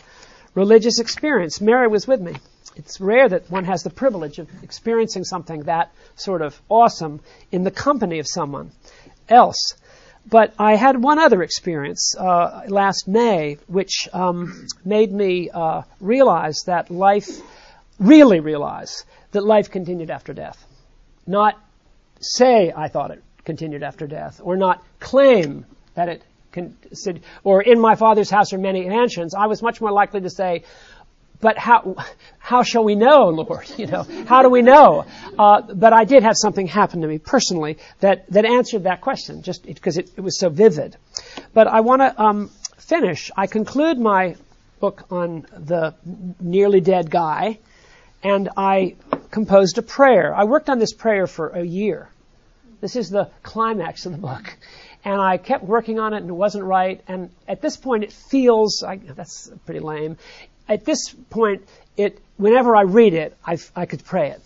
religious 0.55 1.01
experience. 1.01 1.61
Mary 1.61 1.89
was 1.89 2.07
with 2.07 2.21
me. 2.21 2.35
It's 2.77 3.01
rare 3.01 3.29
that 3.29 3.51
one 3.51 3.65
has 3.65 3.83
the 3.83 3.91
privilege 3.91 4.39
of 4.39 4.49
experiencing 4.63 5.25
something 5.25 5.63
that 5.63 5.91
sort 6.15 6.43
of 6.43 6.61
awesome 6.69 7.21
in 7.51 7.65
the 7.65 7.71
company 7.71 8.19
of 8.19 8.27
someone 8.29 8.71
else. 9.29 9.75
But 10.29 10.53
I 10.59 10.75
had 10.77 11.01
one 11.01 11.19
other 11.19 11.43
experience 11.43 12.15
uh, 12.19 12.63
last 12.67 13.07
May, 13.07 13.59
which 13.67 14.09
um, 14.13 14.67
made 14.85 15.13
me 15.13 15.51
uh, 15.51 15.83
realize 16.01 16.65
that 16.67 16.91
life, 16.91 17.29
really 17.99 18.41
realize 18.41 19.05
that 19.33 19.45
life 19.45 19.71
continued 19.71 20.11
after 20.11 20.33
death. 20.33 20.65
Not 21.27 21.61
say 22.21 22.73
I 22.75 22.89
thought 22.89 23.11
it 23.11 23.23
continued 23.45 23.83
after 23.83 24.07
death, 24.07 24.41
or 24.43 24.57
not 24.57 24.83
claim 25.01 25.67
that 25.95 26.09
it 26.09 26.23
con- 26.53 26.77
or 27.45 27.63
in 27.63 27.81
my 27.81 27.95
father's 27.95 28.31
house 28.31 28.53
are 28.53 28.59
many 28.59 28.89
mansions. 28.89 29.35
I 29.35 29.47
was 29.47 29.63
much 29.63 29.81
more 29.81 29.93
likely 29.93 30.21
to 30.23 30.31
say, 30.31 30.65
but 31.41 31.59
how 31.59 31.97
how 32.39 32.63
shall 32.63 32.85
we 32.85 32.95
know, 32.95 33.29
Lord? 33.29 33.71
You 33.79 33.87
know, 33.87 34.07
how 34.27 34.43
do 34.43 34.49
we 34.49 34.63
know? 34.63 35.05
Uh, 35.39 35.61
but 35.61 35.93
I 35.93 36.05
did 36.05 36.23
have 36.23 36.37
something 36.37 36.67
happen 36.67 37.03
to 37.03 37.07
me 37.07 37.19
personally 37.19 37.79
that 38.01 38.29
that 38.31 38.45
answered 38.45 38.85
that 38.85 39.01
question, 39.01 39.43
just 39.43 39.67
because 39.67 39.99
it, 39.99 40.11
it, 40.17 40.21
was 40.21 40.39
so 40.39 40.49
vivid. 40.49 40.97
But 41.53 41.67
I 41.67 41.81
want 41.81 42.01
to 42.03 42.23
um, 42.23 42.51
finish. 42.79 43.31
I 43.37 43.47
conclude 43.47 43.99
my 43.99 44.37
book 44.81 45.05
on 45.11 45.47
the 45.53 45.95
nearly 46.41 46.81
dead 46.81 47.11
guy, 47.11 47.59
and 48.23 48.49
I 48.57 48.97
composed 49.31 49.79
a 49.79 49.83
prayer. 49.83 50.35
I 50.35 50.45
worked 50.45 50.69
on 50.69 50.79
this 50.79 50.93
prayer 50.93 51.27
for 51.27 51.49
a 51.49 51.63
year. 51.63 52.09
This 52.81 52.97
is 52.97 53.11
the 53.11 53.31
climax 53.43 54.07
of 54.07 54.13
the 54.13 54.19
book. 54.19 54.57
And 55.05 55.21
I 55.21 55.39
kept 55.39 55.65
working 55.65 56.01
on 56.01 56.15
it 56.15 56.19
and 56.19 56.29
it 56.29 56.35
wasn't 56.35 56.65
right. 56.65 57.01
And 57.07 57.31
at 57.47 57.63
this 57.63 57.77
point 57.77 58.05
it 58.05 58.13
feels, 58.13 58.83
I, 58.83 58.97
that's 58.97 59.51
pretty 59.65 59.81
lame 59.81 60.17
at 60.69 60.85
this 60.85 61.11
point, 61.31 61.67
it, 61.97 62.21
whenever 62.37 62.77
I 62.77 62.83
read 62.83 63.15
it, 63.15 63.37
I, 63.45 63.59
I 63.75 63.87
could 63.87 64.05
pray 64.05 64.31
it. 64.31 64.43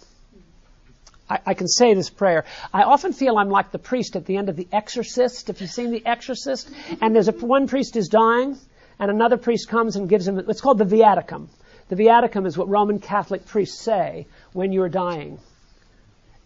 I, 1.47 1.55
can 1.55 1.69
say 1.69 1.95
this 1.95 2.11
prayer. 2.11 2.45
I 2.75 2.83
often 2.83 3.13
feel 3.13 3.39
I'm 3.39 3.51
like 3.51 3.71
the 3.71 3.79
priest 3.79 4.17
at 4.17 4.27
the 4.27 4.37
end 4.37 4.49
of 4.49 4.57
The 4.57 4.67
Exorcist. 4.73 5.49
If 5.49 5.61
you've 5.61 5.71
seen 5.71 5.93
The 5.93 6.05
Exorcist, 6.05 6.69
and 7.01 7.15
there's 7.15 7.29
a 7.29 7.33
one 7.33 7.69
priest 7.69 7.95
is 7.95 8.09
dying, 8.09 8.59
and 8.99 9.11
another 9.13 9.37
priest 9.37 9.69
comes 9.69 9.95
and 9.95 10.09
gives 10.09 10.27
him. 10.27 10.41
It's 10.41 10.61
called 10.61 10.79
the 10.79 10.85
viaticum. 10.85 11.47
The 11.91 11.97
viaticum 11.97 12.47
is 12.47 12.57
what 12.57 12.69
Roman 12.69 13.01
Catholic 13.01 13.47
priests 13.47 13.79
say 13.79 14.27
when 14.53 14.73
you're 14.73 14.89
dying 14.89 15.39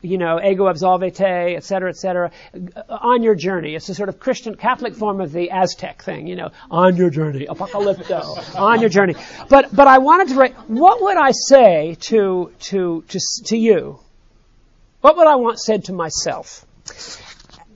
you 0.05 0.19
know, 0.19 0.39
ego 0.39 0.67
absolvete, 0.67 1.57
et 1.57 1.65
cetera, 1.65 1.89
et 1.89 1.97
cetera, 1.97 2.31
uh, 2.55 2.83
on 2.91 3.23
your 3.23 3.35
journey. 3.35 3.75
It's 3.75 3.89
a 3.89 3.95
sort 3.95 4.11
of 4.11 4.21
Christian 4.21 4.55
Catholic 4.55 4.95
form 4.95 5.21
of 5.21 5.33
the 5.33 5.51
Aztec 5.51 6.03
thing, 6.03 6.27
you 6.27 6.37
know, 6.37 6.51
on 6.71 6.97
your 6.97 7.09
journey, 7.09 7.47
apocalypto, 7.47 8.55
on 8.61 8.81
your 8.81 8.91
journey. 8.91 9.15
But, 9.49 9.75
but 9.75 9.89
I 9.89 9.99
wanted 9.99 10.29
to 10.29 10.35
write, 10.35 10.55
what 10.69 11.01
would 11.01 11.17
I 11.17 11.31
say 11.31 11.97
to, 12.01 12.53
to, 12.61 13.03
to, 13.09 13.19
to 13.47 13.57
you? 13.57 13.99
What 15.01 15.17
would 15.17 15.27
I 15.27 15.37
want 15.37 15.59
said 15.59 15.85
to 15.85 15.95
myself? 15.95 16.67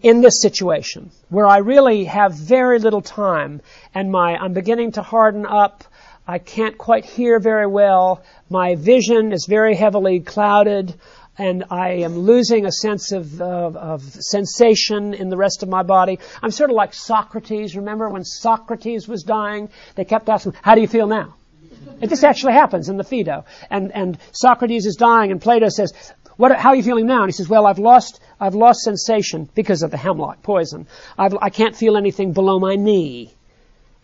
in 0.01 0.21
this 0.21 0.41
situation 0.41 1.11
where 1.29 1.47
I 1.47 1.59
really 1.59 2.05
have 2.05 2.33
very 2.33 2.79
little 2.79 3.01
time 3.01 3.61
and 3.95 4.13
my 4.13 4.37
I'm 4.37 4.53
beginning 4.53 4.93
to 4.93 5.03
harden 5.03 5.45
up. 5.45 5.83
I 6.31 6.39
can't 6.39 6.77
quite 6.77 7.07
hear 7.07 7.41
very 7.41 7.67
well. 7.67 8.23
My 8.51 8.75
vision 8.75 9.33
is 9.33 9.47
very 9.49 9.75
heavily 9.75 10.21
clouded 10.21 10.95
and 11.39 11.65
I 11.71 12.01
am 12.03 12.19
losing 12.19 12.67
a 12.67 12.73
sense 12.73 13.13
of, 13.13 13.41
of, 13.41 13.77
of, 13.77 14.03
sensation 14.03 15.15
in 15.15 15.31
the 15.31 15.37
rest 15.39 15.63
of 15.63 15.71
my 15.71 15.83
body. 15.83 16.19
I'm 16.43 16.51
sort 16.51 16.69
of 16.69 16.77
like 16.77 16.93
Socrates. 16.93 17.77
Remember 17.77 18.11
when 18.11 18.25
Socrates 18.25 19.09
was 19.09 19.23
dying? 19.23 19.71
They 19.95 20.05
kept 20.05 20.29
asking, 20.29 20.55
how 20.61 20.75
do 20.75 20.83
you 20.83 20.89
feel 20.89 21.07
now? 21.07 21.35
And 22.03 22.11
this 22.11 22.25
actually 22.25 22.53
happens 22.55 22.91
in 22.91 22.99
the 22.99 23.05
Phaedo. 23.05 23.47
And, 23.71 23.91
and 23.93 24.19
Socrates 24.33 24.85
is 24.85 24.97
dying 24.97 25.31
and 25.31 25.41
Plato 25.41 25.69
says, 25.71 25.95
what, 26.37 26.55
how 26.57 26.71
are 26.71 26.77
you 26.77 26.83
feeling 26.83 27.07
now? 27.07 27.23
And 27.23 27.29
he 27.29 27.33
says, 27.33 27.49
well, 27.49 27.67
I've 27.67 27.79
lost, 27.79 28.21
I've 28.39 28.55
lost 28.55 28.81
sensation 28.81 29.49
because 29.55 29.83
of 29.83 29.91
the 29.91 29.97
hemlock 29.97 30.43
poison. 30.43 30.89
I've, 31.17 31.37
I 31.41 31.49
can't 31.49 31.75
feel 31.75 31.97
anything 31.97 32.33
below 32.33 32.59
my 32.59 32.77
knee. 32.77 33.33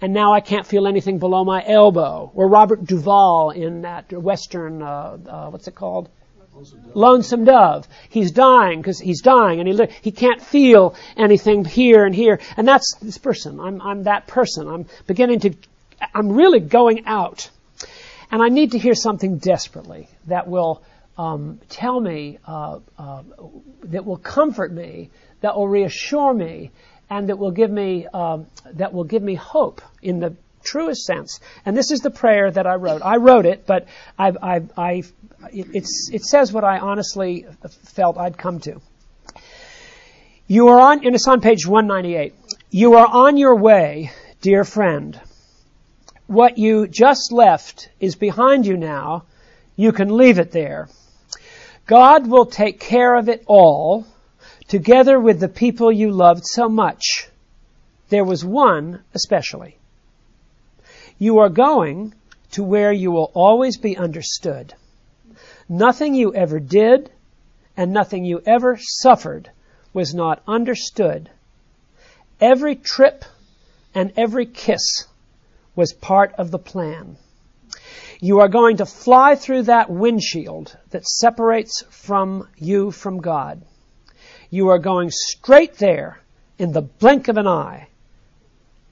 And 0.04 0.12
now 0.12 0.34
I 0.34 0.40
can't 0.40 0.66
feel 0.66 0.86
anything 0.86 1.18
below 1.18 1.44
my 1.46 1.64
elbow. 1.66 2.30
Or 2.34 2.46
Robert 2.46 2.84
Duvall 2.84 3.52
in 3.52 3.80
that 3.82 4.12
Western, 4.12 4.82
uh, 4.82 5.16
uh, 5.26 5.48
what's 5.48 5.66
it 5.66 5.74
called? 5.74 6.10
Lonesome 6.92 7.46
dove. 7.46 7.88
He's 8.10 8.30
dying 8.30 8.82
because 8.82 8.98
he's 9.00 9.22
dying 9.22 9.60
and 9.60 9.66
he, 9.66 9.86
he 10.02 10.12
can't 10.12 10.42
feel 10.42 10.94
anything 11.16 11.64
here 11.64 12.04
and 12.04 12.14
here. 12.14 12.38
And 12.58 12.68
that's 12.68 12.96
this 13.00 13.16
person. 13.16 13.58
I'm, 13.58 13.80
I'm 13.80 14.02
that 14.02 14.26
person. 14.26 14.68
I'm 14.68 14.84
beginning 15.06 15.40
to, 15.40 15.54
I'm 16.14 16.32
really 16.32 16.60
going 16.60 17.06
out. 17.06 17.48
And 18.30 18.42
I 18.42 18.50
need 18.50 18.72
to 18.72 18.78
hear 18.78 18.94
something 18.94 19.38
desperately 19.38 20.10
that 20.26 20.46
will 20.46 20.82
um, 21.16 21.60
tell 21.70 21.98
me, 21.98 22.40
uh, 22.46 22.80
uh, 22.98 23.22
that 23.84 24.04
will 24.04 24.18
comfort 24.18 24.70
me, 24.70 25.08
that 25.40 25.56
will 25.56 25.68
reassure 25.68 26.34
me, 26.34 26.72
and 27.14 27.28
that 27.28 27.38
will 27.38 27.52
give 27.52 27.70
me, 27.70 28.08
um, 28.08 28.46
that 28.72 28.92
will 28.92 29.04
give 29.04 29.22
me 29.22 29.36
hope 29.36 29.80
in 30.02 30.18
the 30.18 30.34
truest 30.64 31.04
sense. 31.04 31.38
And 31.64 31.76
this 31.76 31.92
is 31.92 32.00
the 32.00 32.10
prayer 32.10 32.50
that 32.50 32.66
I 32.66 32.74
wrote. 32.74 33.02
I 33.02 33.18
wrote 33.18 33.46
it, 33.46 33.66
but 33.66 33.86
I, 34.18 34.32
I, 34.42 34.62
I, 34.76 35.02
it 35.52 36.24
says 36.24 36.52
what 36.52 36.64
I 36.64 36.80
honestly 36.80 37.46
felt 37.84 38.18
I'd 38.18 38.36
come 38.36 38.58
to. 38.60 38.80
You 40.48 40.68
are 40.68 40.80
on, 40.80 41.06
and 41.06 41.14
it's 41.14 41.28
on 41.28 41.40
page 41.40 41.68
198. 41.68 42.34
You 42.70 42.94
are 42.94 43.06
on 43.06 43.36
your 43.36 43.54
way, 43.54 44.10
dear 44.40 44.64
friend. 44.64 45.20
What 46.26 46.58
you 46.58 46.88
just 46.88 47.30
left 47.30 47.90
is 48.00 48.16
behind 48.16 48.66
you 48.66 48.76
now. 48.76 49.24
You 49.76 49.92
can 49.92 50.16
leave 50.16 50.40
it 50.40 50.50
there. 50.50 50.88
God 51.86 52.26
will 52.26 52.46
take 52.46 52.80
care 52.80 53.14
of 53.14 53.28
it 53.28 53.44
all, 53.46 54.04
together 54.68 55.18
with 55.18 55.40
the 55.40 55.48
people 55.48 55.92
you 55.92 56.10
loved 56.10 56.44
so 56.44 56.68
much. 56.68 57.28
There 58.08 58.24
was 58.24 58.44
one 58.44 59.02
especially. 59.14 59.78
You 61.18 61.38
are 61.38 61.48
going 61.48 62.14
to 62.52 62.62
where 62.62 62.92
you 62.92 63.10
will 63.10 63.30
always 63.34 63.76
be 63.76 63.96
understood. 63.96 64.74
Nothing 65.68 66.14
you 66.14 66.34
ever 66.34 66.60
did 66.60 67.10
and 67.76 67.92
nothing 67.92 68.24
you 68.24 68.40
ever 68.46 68.78
suffered 68.80 69.50
was 69.92 70.14
not 70.14 70.42
understood. 70.46 71.30
Every 72.40 72.76
trip 72.76 73.24
and 73.94 74.12
every 74.16 74.46
kiss 74.46 75.06
was 75.76 75.92
part 75.92 76.34
of 76.34 76.50
the 76.50 76.58
plan. 76.58 77.16
You 78.20 78.40
are 78.40 78.48
going 78.48 78.78
to 78.78 78.86
fly 78.86 79.34
through 79.34 79.64
that 79.64 79.90
windshield 79.90 80.76
that 80.90 81.06
separates 81.06 81.82
from 81.90 82.48
you 82.56 82.90
from 82.90 83.20
God. 83.20 83.62
You 84.54 84.68
are 84.68 84.78
going 84.78 85.10
straight 85.10 85.78
there 85.78 86.20
in 86.58 86.70
the 86.70 86.80
blink 86.80 87.26
of 87.26 87.36
an 87.38 87.48
eye. 87.48 87.88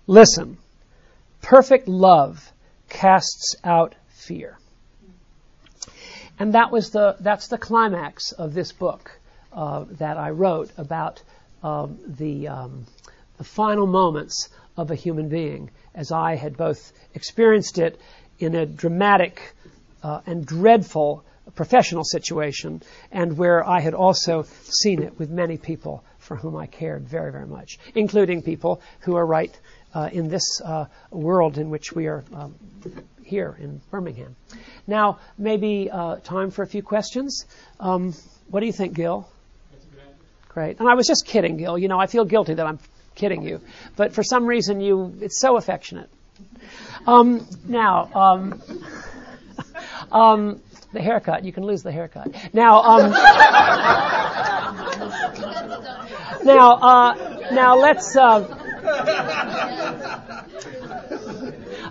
Listen. 0.09 0.59
Perfect 1.41 1.87
love 1.87 2.51
casts 2.89 3.55
out 3.63 3.95
fear. 4.09 4.59
And 6.37 6.55
that 6.55 6.73
was 6.73 6.91
the, 6.91 7.15
that's 7.21 7.47
the 7.47 7.59
climax 7.59 8.33
of 8.33 8.55
this 8.55 8.73
book 8.73 9.21
uh, 9.53 9.85
that 9.99 10.17
I 10.17 10.31
wrote 10.31 10.73
about 10.77 11.23
um, 11.63 11.97
the, 12.09 12.49
um, 12.49 12.85
the 13.39 13.45
final 13.45 13.87
moments 13.87 14.49
of 14.77 14.91
a 14.91 14.97
human 14.97 15.29
being 15.29 15.71
as 15.95 16.11
I 16.11 16.35
had 16.35 16.57
both 16.57 16.93
experienced 17.15 17.79
it 17.79 18.01
in 18.41 18.57
a 18.57 18.67
dramatic 18.67 19.55
uh, 20.03 20.23
and 20.27 20.45
dreadful 20.45 21.23
professional 21.55 22.05
situation 22.05 22.83
and 23.11 23.37
where 23.37 23.67
I 23.67 23.81
had 23.81 23.95
also 23.95 24.45
seen 24.65 25.03
it 25.03 25.19
with 25.19 25.31
many 25.31 25.59
people 25.59 26.05
for 26.19 26.37
whom 26.37 26.57
I 26.57 26.67
cared 26.67 27.09
very, 27.09 27.33
very 27.33 27.47
much, 27.47 27.79
including 27.95 28.43
people 28.43 28.81
who 29.01 29.17
are 29.17 29.27
right 29.27 29.59
uh, 29.95 30.09
in 30.13 30.29
this 30.29 30.61
uh, 30.65 30.87
world 31.11 31.59
in 31.59 31.69
which 31.71 31.93
we 31.93 32.07
are 32.07 32.25
um, 32.33 32.55
here 33.25 33.57
in 33.61 33.81
Birmingham. 33.91 34.37
Now, 34.87 35.19
maybe 35.37 35.91
uh, 35.91 36.17
time 36.17 36.51
for 36.51 36.63
a 36.63 36.67
few 36.67 36.83
questions. 36.83 37.45
Um, 37.79 38.15
what 38.49 38.61
do 38.61 38.67
you 38.67 38.73
think, 38.73 38.95
Gil? 38.95 39.29
Great. 40.49 40.79
And 40.81 40.89
I 40.89 40.95
was 40.95 41.07
just 41.07 41.27
kidding, 41.27 41.57
Gil. 41.57 41.79
You 41.79 41.89
know, 41.89 41.99
I 41.99 42.07
feel 42.07 42.25
guilty 42.25 42.55
that 42.55 42.67
I'm 42.67 42.79
kidding 43.15 43.43
you, 43.43 43.61
but 43.97 44.13
for 44.13 44.23
some 44.23 44.47
reason, 44.47 44.81
you 44.81 45.17
it's 45.21 45.41
so 45.41 45.57
affectionate. 45.57 46.11
Um, 47.07 47.47
now, 47.67 48.11
um, 48.15 48.63
um, 50.13 50.63
the 50.93 51.01
haircut. 51.01 51.45
You 51.45 51.53
can 51.53 51.65
lose 51.65 51.83
the 51.83 51.93
haircut. 51.93 52.35
Now, 52.53 52.83
um, 52.83 53.11
now, 56.45 56.73
uh, 56.75 57.49
now 57.53 57.77
let's. 57.77 58.17
Uh, 58.17 58.62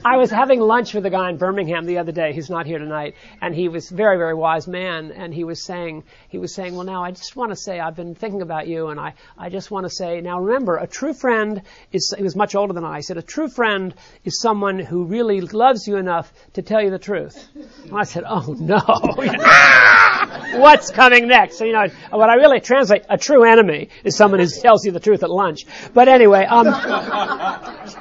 I 0.04 0.18
was 0.18 0.32
having 0.32 0.60
lunch 0.60 0.96
with 0.96 1.06
a 1.06 1.12
guy 1.12 1.30
in 1.30 1.38
Birmingham 1.38 1.86
the 1.86 2.00
other 2.00 2.12
day 2.12 2.34
He's 2.34 2.50
not 2.50 2.66
here 2.66 2.80
tonight, 2.80 3.16
and 3.40 3.54
he 3.54 3.68
was 3.68 3.90
very, 3.90 4.18
very 4.18 4.34
wise 4.34 4.68
man, 4.68 5.12
and 5.12 5.34
he 5.34 5.44
was 5.44 5.64
saying, 5.64 6.04
he 6.30 6.40
was 6.40 6.56
saying, 6.56 6.76
well, 6.76 6.86
now 6.86 7.04
I 7.04 7.12
just 7.12 7.36
want 7.36 7.52
to 7.52 7.56
say 7.56 7.80
I've 7.80 7.96
been 7.96 8.16
thinking 8.16 8.42
about 8.42 8.68
you, 8.68 8.88
and 8.88 9.00
I, 9.00 9.14
I 9.38 9.50
just 9.50 9.70
want 9.70 9.86
to 9.86 9.90
say, 9.90 10.20
now 10.22 10.40
remember, 10.40 10.78
a 10.78 10.88
true 10.88 11.14
friend 11.14 11.62
is, 11.92 12.14
he 12.18 12.24
was 12.24 12.36
much 12.36 12.56
older 12.56 12.74
than 12.74 12.84
I. 12.84 12.98
He 12.98 13.02
said, 13.04 13.18
a 13.18 13.22
true 13.22 13.48
friend 13.48 13.94
is 14.24 14.40
someone 14.40 14.80
who 14.80 15.06
really 15.06 15.42
loves 15.42 15.88
you 15.88 15.98
enough 15.98 16.34
to 16.54 16.62
tell 16.62 16.82
you 16.82 16.90
the 16.90 17.00
truth. 17.00 17.48
And 17.84 17.96
I 17.96 18.04
said, 18.04 18.24
oh 18.28 18.56
no. 18.60 18.80
What's 20.60 20.92
coming 20.92 21.28
next? 21.28 21.58
So, 21.58 21.66
you 21.66 21.74
know, 21.74 21.88
what 22.10 22.30
I 22.30 22.36
really 22.36 22.60
translate, 22.60 23.04
a 23.10 23.18
true 23.18 23.44
enemy 23.44 23.90
is 24.04 24.18
someone 24.18 24.40
who 24.40 24.48
tells 24.48 24.86
you 24.86 24.92
the 24.92 25.00
truth 25.00 25.24
at 25.24 25.30
lunch. 25.30 25.66
But 25.94 26.08
anyway, 26.08 26.46
um, 26.46 26.68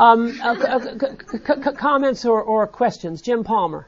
um, 0.00 0.40
uh, 0.42 0.80
c- 0.80 1.06
c- 1.30 1.62
c- 1.64 1.72
comments 1.76 2.24
or, 2.24 2.42
or 2.42 2.66
questions? 2.66 3.22
Jim 3.22 3.44
Palmer. 3.44 3.86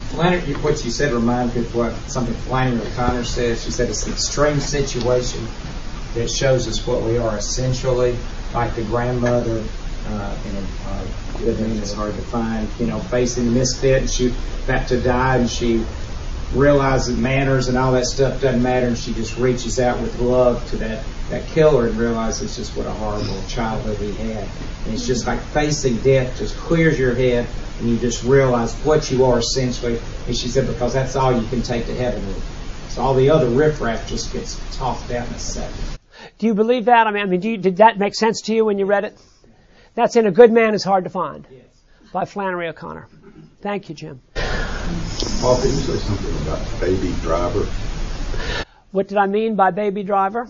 Flannery, 0.00 0.54
what 0.54 0.82
you 0.84 0.90
said 0.90 1.12
reminds 1.12 1.54
me 1.54 1.60
of 1.60 1.74
what 1.74 1.92
something 2.10 2.34
Flannery 2.34 2.80
O'Connor 2.80 3.24
says. 3.24 3.62
She 3.62 3.70
said 3.70 3.90
it's 3.90 4.06
an 4.06 4.12
extreme 4.12 4.60
situation 4.60 5.46
that 6.14 6.30
shows 6.30 6.66
us 6.66 6.86
what 6.86 7.02
we 7.02 7.18
are 7.18 7.36
essentially, 7.36 8.16
like 8.54 8.74
the 8.74 8.82
grandmother 8.84 9.64
uh, 10.06 10.36
know, 10.52 10.66
uh, 10.86 11.06
living 11.40 11.70
is 11.72 11.92
hard 11.92 12.14
to 12.14 12.22
find, 12.22 12.68
you 12.78 12.86
know, 12.86 12.98
facing 12.98 13.46
the 13.46 13.50
misfit 13.50 14.02
and 14.02 14.10
she 14.10 14.34
about 14.64 14.88
to 14.88 15.00
die 15.00 15.36
and 15.36 15.50
she 15.50 15.84
realizes 16.54 17.16
manners 17.16 17.68
and 17.68 17.76
all 17.76 17.92
that 17.92 18.06
stuff 18.06 18.40
doesn't 18.40 18.62
matter 18.62 18.86
and 18.86 18.96
she 18.96 19.12
just 19.12 19.36
reaches 19.36 19.78
out 19.78 20.00
with 20.00 20.18
love 20.20 20.66
to 20.70 20.76
that, 20.76 21.04
that 21.30 21.46
killer 21.48 21.88
and 21.88 21.96
realizes 21.96 22.56
just 22.56 22.76
what 22.76 22.86
a 22.86 22.90
horrible 22.90 23.42
childhood 23.48 23.98
he 23.98 24.12
had. 24.12 24.48
And 24.84 24.94
it's 24.94 25.06
just 25.06 25.26
like 25.26 25.40
facing 25.40 25.96
death 25.98 26.38
just 26.38 26.56
clears 26.56 26.98
your 26.98 27.14
head 27.14 27.46
and 27.80 27.88
you 27.88 27.98
just 27.98 28.24
realize 28.24 28.74
what 28.76 29.10
you 29.10 29.24
are 29.24 29.38
essentially. 29.38 30.00
And 30.26 30.36
she 30.36 30.48
said, 30.48 30.66
because 30.66 30.94
that's 30.94 31.16
all 31.16 31.32
you 31.32 31.46
can 31.48 31.62
take 31.62 31.86
to 31.86 31.94
heaven 31.94 32.26
with. 32.26 32.42
So 32.90 33.02
all 33.02 33.14
the 33.14 33.30
other 33.30 33.48
riffraff 33.48 34.08
just 34.08 34.32
gets 34.32 34.58
tossed 34.76 35.10
out 35.10 35.28
in 35.28 35.34
a 35.34 35.38
second. 35.38 35.98
Do 36.38 36.46
you 36.46 36.54
believe 36.54 36.86
that? 36.86 37.06
I 37.06 37.10
mean, 37.10 37.22
I 37.22 37.26
mean, 37.26 37.42
you, 37.42 37.56
did 37.58 37.76
that 37.76 37.98
make 37.98 38.14
sense 38.14 38.42
to 38.42 38.54
you 38.54 38.64
when 38.64 38.78
you 38.78 38.86
read 38.86 39.04
it? 39.04 39.16
That's 39.94 40.16
in 40.16 40.26
A 40.26 40.30
Good 40.30 40.52
Man 40.52 40.74
is 40.74 40.82
Hard 40.82 41.04
to 41.04 41.10
Find 41.10 41.46
by 42.12 42.24
Flannery 42.24 42.68
O'Connor. 42.68 43.08
Thank 43.60 43.88
you, 43.88 43.94
Jim. 43.94 44.20
Paul, 44.34 45.56
can 45.56 45.70
you 45.70 45.76
say 45.76 45.96
something 45.98 46.42
about 46.42 46.80
Baby 46.80 47.12
Driver? 47.22 47.66
What 48.90 49.08
did 49.08 49.18
I 49.18 49.26
mean 49.26 49.54
by 49.54 49.70
Baby 49.70 50.02
Driver? 50.02 50.48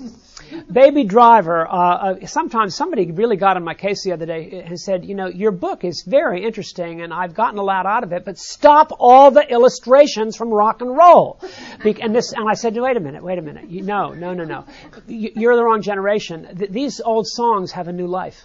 Baby 0.70 1.04
Driver, 1.04 1.66
uh, 1.66 1.72
uh, 1.72 2.26
sometimes 2.26 2.74
somebody 2.74 3.10
really 3.10 3.36
got 3.36 3.56
on 3.56 3.64
my 3.64 3.74
case 3.74 4.04
the 4.04 4.12
other 4.12 4.26
day 4.26 4.62
and 4.64 4.78
said, 4.78 5.04
you 5.04 5.14
know, 5.14 5.26
your 5.26 5.50
book 5.50 5.84
is 5.84 6.04
very 6.06 6.44
interesting 6.44 7.02
and 7.02 7.12
I've 7.12 7.34
gotten 7.34 7.58
a 7.58 7.62
lot 7.62 7.84
out 7.86 8.04
of 8.04 8.12
it, 8.12 8.24
but 8.24 8.38
stop 8.38 8.92
all 8.98 9.30
the 9.30 9.46
illustrations 9.50 10.36
from 10.36 10.50
rock 10.50 10.80
and 10.80 10.96
roll. 10.96 11.40
and 11.84 12.14
this, 12.14 12.32
and 12.32 12.48
I 12.48 12.54
said, 12.54 12.76
wait 12.76 12.96
a 12.96 13.00
minute, 13.00 13.22
wait 13.22 13.38
a 13.38 13.42
minute. 13.42 13.68
You, 13.68 13.82
no, 13.82 14.14
no, 14.14 14.32
no, 14.32 14.44
no. 14.44 14.64
You're 15.06 15.56
the 15.56 15.64
wrong 15.64 15.82
generation. 15.82 16.56
Th- 16.56 16.70
these 16.70 17.00
old 17.00 17.26
songs 17.26 17.72
have 17.72 17.88
a 17.88 17.92
new 17.92 18.06
life 18.06 18.44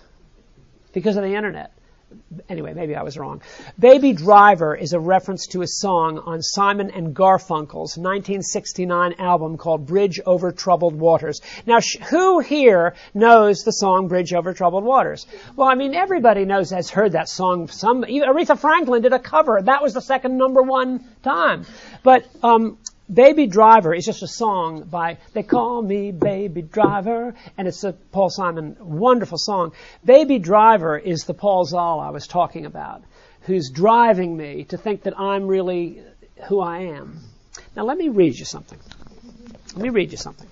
because 0.91 1.15
of 1.15 1.23
the 1.23 1.35
internet. 1.35 1.71
Anyway, 2.49 2.73
maybe 2.73 2.95
I 2.95 3.03
was 3.03 3.17
wrong. 3.17 3.41
Baby 3.77 4.13
Driver 4.13 4.75
is 4.75 4.93
a 4.93 4.99
reference 4.99 5.47
to 5.47 5.61
a 5.61 5.67
song 5.67 6.19
on 6.19 6.41
Simon 6.41 6.91
and 6.91 7.15
Garfunkel's 7.15 7.97
1969 7.97 9.15
album 9.19 9.57
called 9.57 9.85
Bridge 9.85 10.19
Over 10.25 10.51
Troubled 10.51 10.95
Waters. 10.95 11.41
Now, 11.65 11.79
sh- 11.79 11.97
who 12.09 12.39
here 12.39 12.95
knows 13.13 13.63
the 13.63 13.71
song 13.71 14.07
Bridge 14.07 14.33
Over 14.33 14.53
Troubled 14.53 14.83
Waters? 14.83 15.25
Well, 15.55 15.67
I 15.67 15.75
mean, 15.75 15.93
everybody 15.93 16.45
knows, 16.45 16.69
has 16.71 16.89
heard 16.89 17.13
that 17.13 17.29
song. 17.29 17.67
Some, 17.67 18.03
Aretha 18.03 18.57
Franklin 18.57 19.01
did 19.01 19.13
a 19.13 19.19
cover. 19.19 19.61
That 19.61 19.81
was 19.81 19.93
the 19.93 20.01
second 20.01 20.37
number 20.37 20.61
one 20.61 21.03
time. 21.23 21.65
But, 22.03 22.25
um, 22.43 22.77
Baby 23.13 23.47
Driver 23.47 23.93
is 23.93 24.05
just 24.05 24.23
a 24.23 24.27
song 24.27 24.83
by 24.83 25.17
They 25.33 25.43
Call 25.43 25.81
Me 25.81 26.11
Baby 26.11 26.63
Driver, 26.63 27.35
and 27.57 27.67
it's 27.67 27.83
a 27.83 27.93
Paul 27.93 28.29
Simon 28.29 28.75
wonderful 28.79 29.37
song. 29.37 29.73
Baby 30.03 30.39
Driver 30.39 30.97
is 30.97 31.25
the 31.25 31.33
Paul 31.33 31.65
Zahl 31.65 31.99
I 31.99 32.09
was 32.09 32.25
talking 32.25 32.65
about, 32.65 33.03
who's 33.41 33.69
driving 33.69 34.35
me 34.35 34.63
to 34.65 34.77
think 34.77 35.03
that 35.03 35.19
I'm 35.19 35.47
really 35.47 36.01
who 36.47 36.59
I 36.59 36.79
am. 36.79 37.19
Now 37.75 37.83
let 37.83 37.97
me 37.97 38.09
read 38.09 38.35
you 38.37 38.45
something. 38.45 38.79
Let 39.75 39.83
me 39.83 39.89
read 39.89 40.11
you 40.11 40.17
something. 40.17 40.47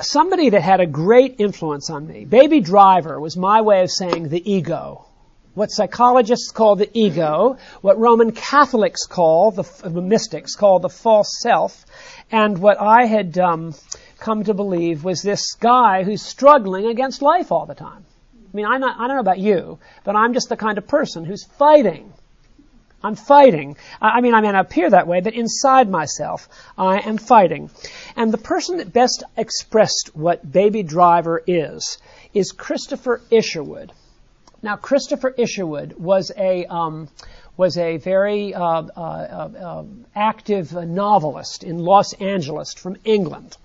Somebody 0.00 0.50
that 0.50 0.62
had 0.62 0.80
a 0.80 0.86
great 0.86 1.36
influence 1.38 1.90
on 1.90 2.08
me, 2.08 2.24
Baby 2.24 2.60
Driver 2.60 3.20
was 3.20 3.36
my 3.36 3.60
way 3.60 3.82
of 3.82 3.90
saying 3.90 4.30
the 4.30 4.52
ego 4.52 5.06
what 5.54 5.70
psychologists 5.70 6.50
call 6.50 6.76
the 6.76 6.90
ego, 6.98 7.58
what 7.82 7.98
Roman 7.98 8.32
Catholics 8.32 9.06
call 9.06 9.50
the, 9.50 9.90
mystics 10.00 10.54
call 10.54 10.78
the 10.78 10.88
false 10.88 11.40
self, 11.40 11.84
and 12.30 12.58
what 12.58 12.80
I 12.80 13.04
had 13.04 13.38
um, 13.38 13.74
come 14.18 14.44
to 14.44 14.54
believe 14.54 15.04
was 15.04 15.22
this 15.22 15.54
guy 15.54 16.04
who's 16.04 16.22
struggling 16.22 16.86
against 16.86 17.20
life 17.20 17.52
all 17.52 17.66
the 17.66 17.74
time. 17.74 18.04
I 18.34 18.56
mean, 18.56 18.66
I'm 18.66 18.80
not, 18.80 18.98
I 18.98 19.06
don't 19.06 19.16
know 19.16 19.20
about 19.20 19.38
you, 19.38 19.78
but 20.04 20.16
I'm 20.16 20.32
just 20.32 20.48
the 20.48 20.56
kind 20.56 20.78
of 20.78 20.86
person 20.86 21.24
who's 21.24 21.44
fighting. 21.44 22.12
I'm 23.04 23.16
fighting. 23.16 23.76
I 24.00 24.20
mean, 24.20 24.32
I 24.32 24.40
may 24.40 24.52
not 24.52 24.66
appear 24.66 24.88
that 24.88 25.08
way, 25.08 25.20
but 25.20 25.34
inside 25.34 25.90
myself, 25.90 26.48
I 26.78 27.00
am 27.00 27.18
fighting. 27.18 27.70
And 28.14 28.32
the 28.32 28.38
person 28.38 28.76
that 28.76 28.92
best 28.92 29.24
expressed 29.36 30.10
what 30.14 30.50
Baby 30.50 30.82
Driver 30.82 31.42
is, 31.46 31.98
is 32.32 32.52
Christopher 32.52 33.20
Isherwood. 33.30 33.92
Now, 34.64 34.76
Christopher 34.76 35.34
Isherwood 35.36 35.94
was 35.98 36.30
a 36.36 36.66
um, 36.66 37.08
was 37.56 37.76
a 37.76 37.96
very 37.96 38.54
uh, 38.54 38.62
uh, 38.62 39.00
uh, 39.00 39.84
active 40.14 40.72
novelist 40.72 41.64
in 41.64 41.78
Los 41.78 42.12
Angeles 42.14 42.72
from 42.72 42.96
England. 43.04 43.56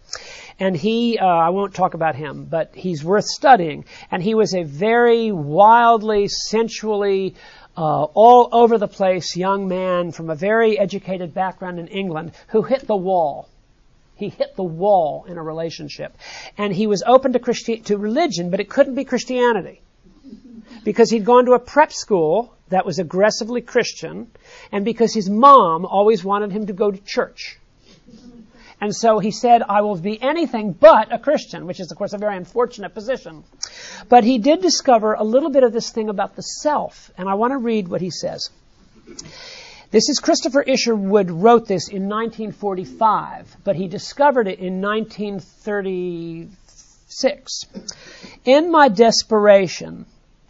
And 0.59 0.75
he, 0.75 1.19
uh, 1.19 1.25
I 1.25 1.49
won't 1.49 1.75
talk 1.75 1.93
about 1.93 2.15
him, 2.15 2.45
but 2.45 2.71
he's 2.73 3.03
worth 3.03 3.25
studying. 3.25 3.85
And 4.09 4.23
he 4.23 4.33
was 4.33 4.55
a 4.55 4.63
very 4.63 5.31
wildly, 5.31 6.27
sensually, 6.27 7.35
uh, 7.77 8.03
all 8.03 8.49
over 8.51 8.79
the 8.79 8.87
place 8.87 9.37
young 9.37 9.67
man 9.67 10.11
from 10.11 10.31
a 10.31 10.35
very 10.35 10.79
educated 10.79 11.33
background 11.33 11.79
in 11.79 11.87
England 11.87 12.31
who 12.47 12.63
hit 12.63 12.87
the 12.87 12.95
wall. 12.95 13.47
He 14.15 14.29
hit 14.29 14.55
the 14.55 14.63
wall 14.63 15.25
in 15.27 15.37
a 15.37 15.43
relationship. 15.43 16.17
And 16.57 16.73
he 16.73 16.87
was 16.87 17.03
open 17.05 17.33
to, 17.33 17.39
Christi- 17.39 17.81
to 17.81 17.97
religion, 17.97 18.49
but 18.49 18.59
it 18.59 18.67
couldn't 18.67 18.95
be 18.95 19.05
Christianity 19.05 19.81
because 20.87 21.09
he'd 21.09 21.25
gone 21.25 21.43
to 21.43 21.51
a 21.51 21.59
prep 21.59 21.91
school 21.91 22.55
that 22.69 22.85
was 22.85 22.97
aggressively 22.97 23.59
Christian, 23.59 24.31
and 24.71 24.85
because 24.85 25.13
his 25.13 25.29
mom 25.29 25.85
always 25.85 26.23
wanted 26.23 26.53
him 26.53 26.67
to 26.67 26.71
go 26.71 26.89
to 26.89 26.97
church. 27.03 27.59
And 28.79 28.95
so 28.95 29.19
he 29.19 29.31
said, 29.31 29.61
I 29.67 29.81
will 29.81 29.97
be 29.97 30.17
anything 30.21 30.71
but 30.71 31.13
a 31.13 31.19
Christian, 31.19 31.67
which 31.67 31.81
is, 31.81 31.91
of 31.91 31.97
course, 31.97 32.13
a 32.13 32.17
very 32.17 32.37
unfortunate 32.37 32.93
position. 32.93 33.43
But 34.07 34.23
he 34.23 34.37
did 34.37 34.61
discover 34.61 35.13
a 35.13 35.25
little 35.25 35.49
bit 35.49 35.63
of 35.63 35.73
this 35.73 35.91
thing 35.91 36.07
about 36.07 36.37
the 36.37 36.41
self, 36.41 37.11
and 37.17 37.27
I 37.27 37.33
want 37.33 37.51
to 37.51 37.57
read 37.57 37.89
what 37.89 37.99
he 37.99 38.09
says. 38.09 38.49
This 39.91 40.07
is 40.07 40.19
Christopher 40.19 40.61
Isherwood 40.61 41.29
wrote 41.29 41.67
this 41.67 41.89
in 41.89 42.07
1945, 42.07 43.57
but 43.65 43.75
he 43.75 43.89
discovered 43.89 44.47
it 44.47 44.59
in 44.59 44.79
1936. 44.79 47.65
In 48.45 48.71
my 48.71 48.87
desperation, 48.87 50.05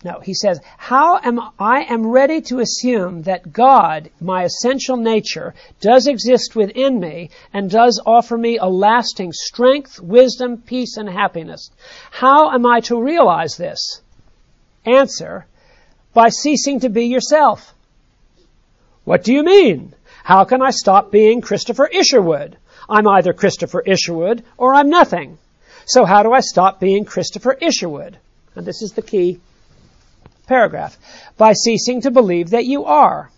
no, 0.07 0.21
he 0.21 0.33
says, 0.33 0.61
how 0.77 1.19
am 1.21 1.37
I 1.59 1.81
am 1.81 2.07
ready 2.07 2.39
to 2.43 2.59
assume 2.59 3.23
that 3.23 3.51
God, 3.51 4.09
my 4.21 4.45
essential 4.45 4.95
nature, 4.95 5.53
does 5.81 6.07
exist 6.07 6.55
within 6.55 6.97
me 7.01 7.29
and 7.51 7.69
does 7.69 8.01
offer 8.05 8.37
me 8.37 8.57
a 8.57 8.67
lasting 8.67 9.33
strength, 9.33 9.99
wisdom, 9.99 10.63
peace, 10.65 10.95
and 10.95 11.09
happiness. 11.09 11.71
How 12.09 12.51
am 12.51 12.65
I 12.65 12.79
to 12.87 13.03
realize 13.03 13.57
this? 13.57 14.01
Answer, 14.85 15.45
by 16.13 16.29
ceasing 16.29 16.79
to 16.79 16.89
be 16.89 17.07
yourself. 17.07 17.73
What 19.03 19.25
do 19.25 19.33
you 19.33 19.43
mean? 19.43 19.93
How 20.23 20.45
can 20.45 20.61
I 20.61 20.69
stop 20.69 21.11
being 21.11 21.41
Christopher 21.41 21.87
Isherwood? 21.87 22.55
I'm 22.87 23.09
either 23.09 23.33
Christopher 23.33 23.81
Isherwood 23.81 24.45
or 24.57 24.73
I'm 24.73 24.89
nothing. 24.89 25.37
So 25.85 26.05
how 26.05 26.23
do 26.23 26.31
I 26.31 26.39
stop 26.39 26.79
being 26.79 27.03
Christopher 27.03 27.57
Isherwood? 27.61 28.17
And 28.55 28.65
this 28.65 28.81
is 28.81 28.93
the 28.93 29.01
key 29.01 29.41
paragraph, 30.47 30.97
by 31.37 31.53
ceasing 31.53 32.01
to 32.01 32.11
believe 32.11 32.49
that 32.49 32.65
you 32.65 32.85
are. 32.85 33.29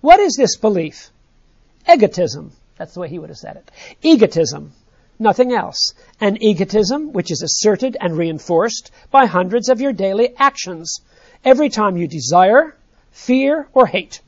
What 0.00 0.20
is 0.20 0.34
this 0.36 0.56
belief? 0.56 1.10
Egotism. 1.88 2.52
That's 2.76 2.94
the 2.94 3.00
way 3.00 3.08
he 3.08 3.18
would 3.18 3.30
have 3.30 3.38
said 3.38 3.56
it. 3.56 3.70
Egotism. 4.02 4.72
Nothing 5.18 5.52
else. 5.52 5.94
An 6.20 6.42
egotism 6.42 7.12
which 7.12 7.30
is 7.30 7.42
asserted 7.42 7.96
and 8.00 8.16
reinforced 8.16 8.90
by 9.10 9.26
hundreds 9.26 9.68
of 9.68 9.80
your 9.80 9.92
daily 9.92 10.34
actions. 10.36 11.00
Every 11.44 11.68
time 11.68 11.96
you 11.96 12.08
desire, 12.08 12.74
fear, 13.12 13.68
or 13.72 13.86
hate. 13.86 14.20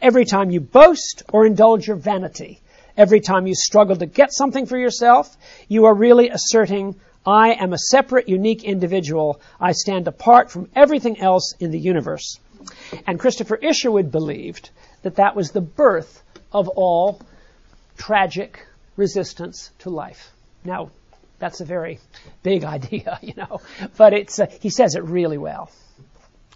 Every 0.00 0.24
time 0.24 0.50
you 0.50 0.60
boast 0.60 1.22
or 1.32 1.44
indulge 1.44 1.86
your 1.86 1.96
vanity. 1.96 2.60
Every 2.96 3.20
time 3.20 3.46
you 3.46 3.54
struggle 3.54 3.96
to 3.96 4.06
get 4.06 4.32
something 4.32 4.66
for 4.66 4.78
yourself, 4.78 5.36
you 5.68 5.84
are 5.84 5.94
really 5.94 6.30
asserting 6.30 6.96
I 7.28 7.50
am 7.62 7.74
a 7.74 7.78
separate, 7.78 8.26
unique 8.26 8.64
individual. 8.64 9.42
I 9.60 9.72
stand 9.72 10.08
apart 10.08 10.50
from 10.50 10.70
everything 10.74 11.20
else 11.20 11.52
in 11.60 11.70
the 11.70 11.78
universe. 11.78 12.40
And 13.06 13.20
Christopher 13.20 13.56
Isherwood 13.56 14.10
believed 14.10 14.70
that 15.02 15.16
that 15.16 15.36
was 15.36 15.50
the 15.50 15.60
birth 15.60 16.22
of 16.52 16.68
all 16.68 17.20
tragic 17.98 18.66
resistance 18.96 19.70
to 19.80 19.90
life. 19.90 20.32
Now, 20.64 20.90
that's 21.38 21.60
a 21.60 21.66
very 21.66 21.98
big 22.42 22.64
idea, 22.76 23.18
you 23.20 23.34
know, 23.36 23.60
but 23.98 24.14
it's, 24.14 24.38
uh, 24.38 24.46
he 24.62 24.70
says 24.70 24.94
it 24.94 25.04
really 25.04 25.36
well. 25.36 25.70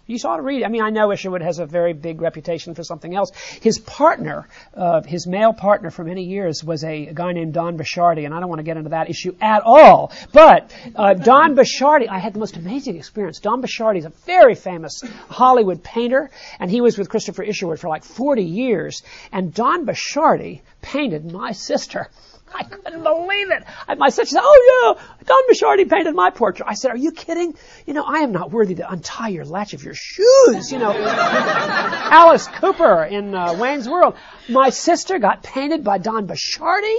You 0.05 0.17
ought 0.25 0.37
to 0.37 0.43
read 0.43 0.63
it. 0.63 0.65
I 0.65 0.67
mean, 0.67 0.81
I 0.81 0.89
know 0.89 1.11
Isherwood 1.13 1.41
has 1.41 1.59
a 1.59 1.65
very 1.65 1.93
big 1.93 2.19
reputation 2.19 2.75
for 2.75 2.83
something 2.83 3.15
else. 3.15 3.31
His 3.61 3.79
partner, 3.79 4.49
uh, 4.75 5.01
his 5.03 5.25
male 5.25 5.53
partner 5.53 5.91
for 5.91 6.03
many 6.03 6.23
years 6.23 6.61
was 6.61 6.83
a, 6.83 7.05
guy 7.13 7.31
named 7.31 7.53
Don 7.53 7.77
Bachardy, 7.77 8.25
and 8.25 8.33
I 8.33 8.41
don't 8.41 8.49
want 8.49 8.59
to 8.59 8.63
get 8.63 8.75
into 8.75 8.89
that 8.89 9.09
issue 9.09 9.33
at 9.39 9.61
all. 9.63 10.11
But 10.33 10.73
uh, 10.95 11.13
Don 11.13 11.55
Bachardy, 11.55 12.09
I 12.09 12.19
had 12.19 12.33
the 12.33 12.39
most 12.39 12.57
amazing 12.57 12.97
experience. 12.97 13.39
Don 13.39 13.61
Bachardy 13.61 13.99
is 13.99 14.05
a 14.05 14.13
very 14.25 14.55
famous 14.55 15.01
Hollywood 15.29 15.83
painter, 15.83 16.29
and 16.59 16.69
he 16.69 16.81
was 16.81 16.97
with 16.97 17.07
Christopher 17.07 17.43
Isherwood 17.43 17.79
for 17.79 17.87
like 17.87 18.03
40 18.03 18.43
years. 18.43 19.03
And 19.31 19.53
Don 19.53 19.85
Bachardy 19.85 20.61
painted 20.81 21.31
my 21.31 21.53
sister. 21.53 22.09
I 22.53 22.63
couldn't 22.63 23.03
believe 23.03 23.51
it. 23.51 23.63
My 23.97 24.09
sister 24.09 24.35
said, 24.35 24.41
"Oh 24.43 24.95
yeah, 24.97 25.03
Don 25.25 25.41
Bachardy 25.49 25.89
painted 25.89 26.15
my 26.15 26.29
portrait." 26.29 26.65
I 26.67 26.73
said, 26.73 26.91
"Are 26.91 26.97
you 26.97 27.11
kidding? 27.11 27.55
You 27.85 27.93
know, 27.93 28.03
I 28.03 28.19
am 28.19 28.31
not 28.31 28.51
worthy 28.51 28.75
to 28.75 28.89
untie 28.89 29.29
your 29.29 29.45
latch 29.45 29.73
of 29.73 29.83
your 29.83 29.95
shoes." 29.95 30.71
You 30.71 30.79
know, 30.79 30.91
Alice 30.97 32.47
Cooper 32.47 33.03
in 33.03 33.33
uh, 33.33 33.53
Wayne's 33.53 33.87
World. 33.89 34.15
My 34.49 34.69
sister 34.69 35.19
got 35.19 35.43
painted 35.43 35.83
by 35.83 35.97
Don 35.97 36.27
Bachardy. 36.27 36.97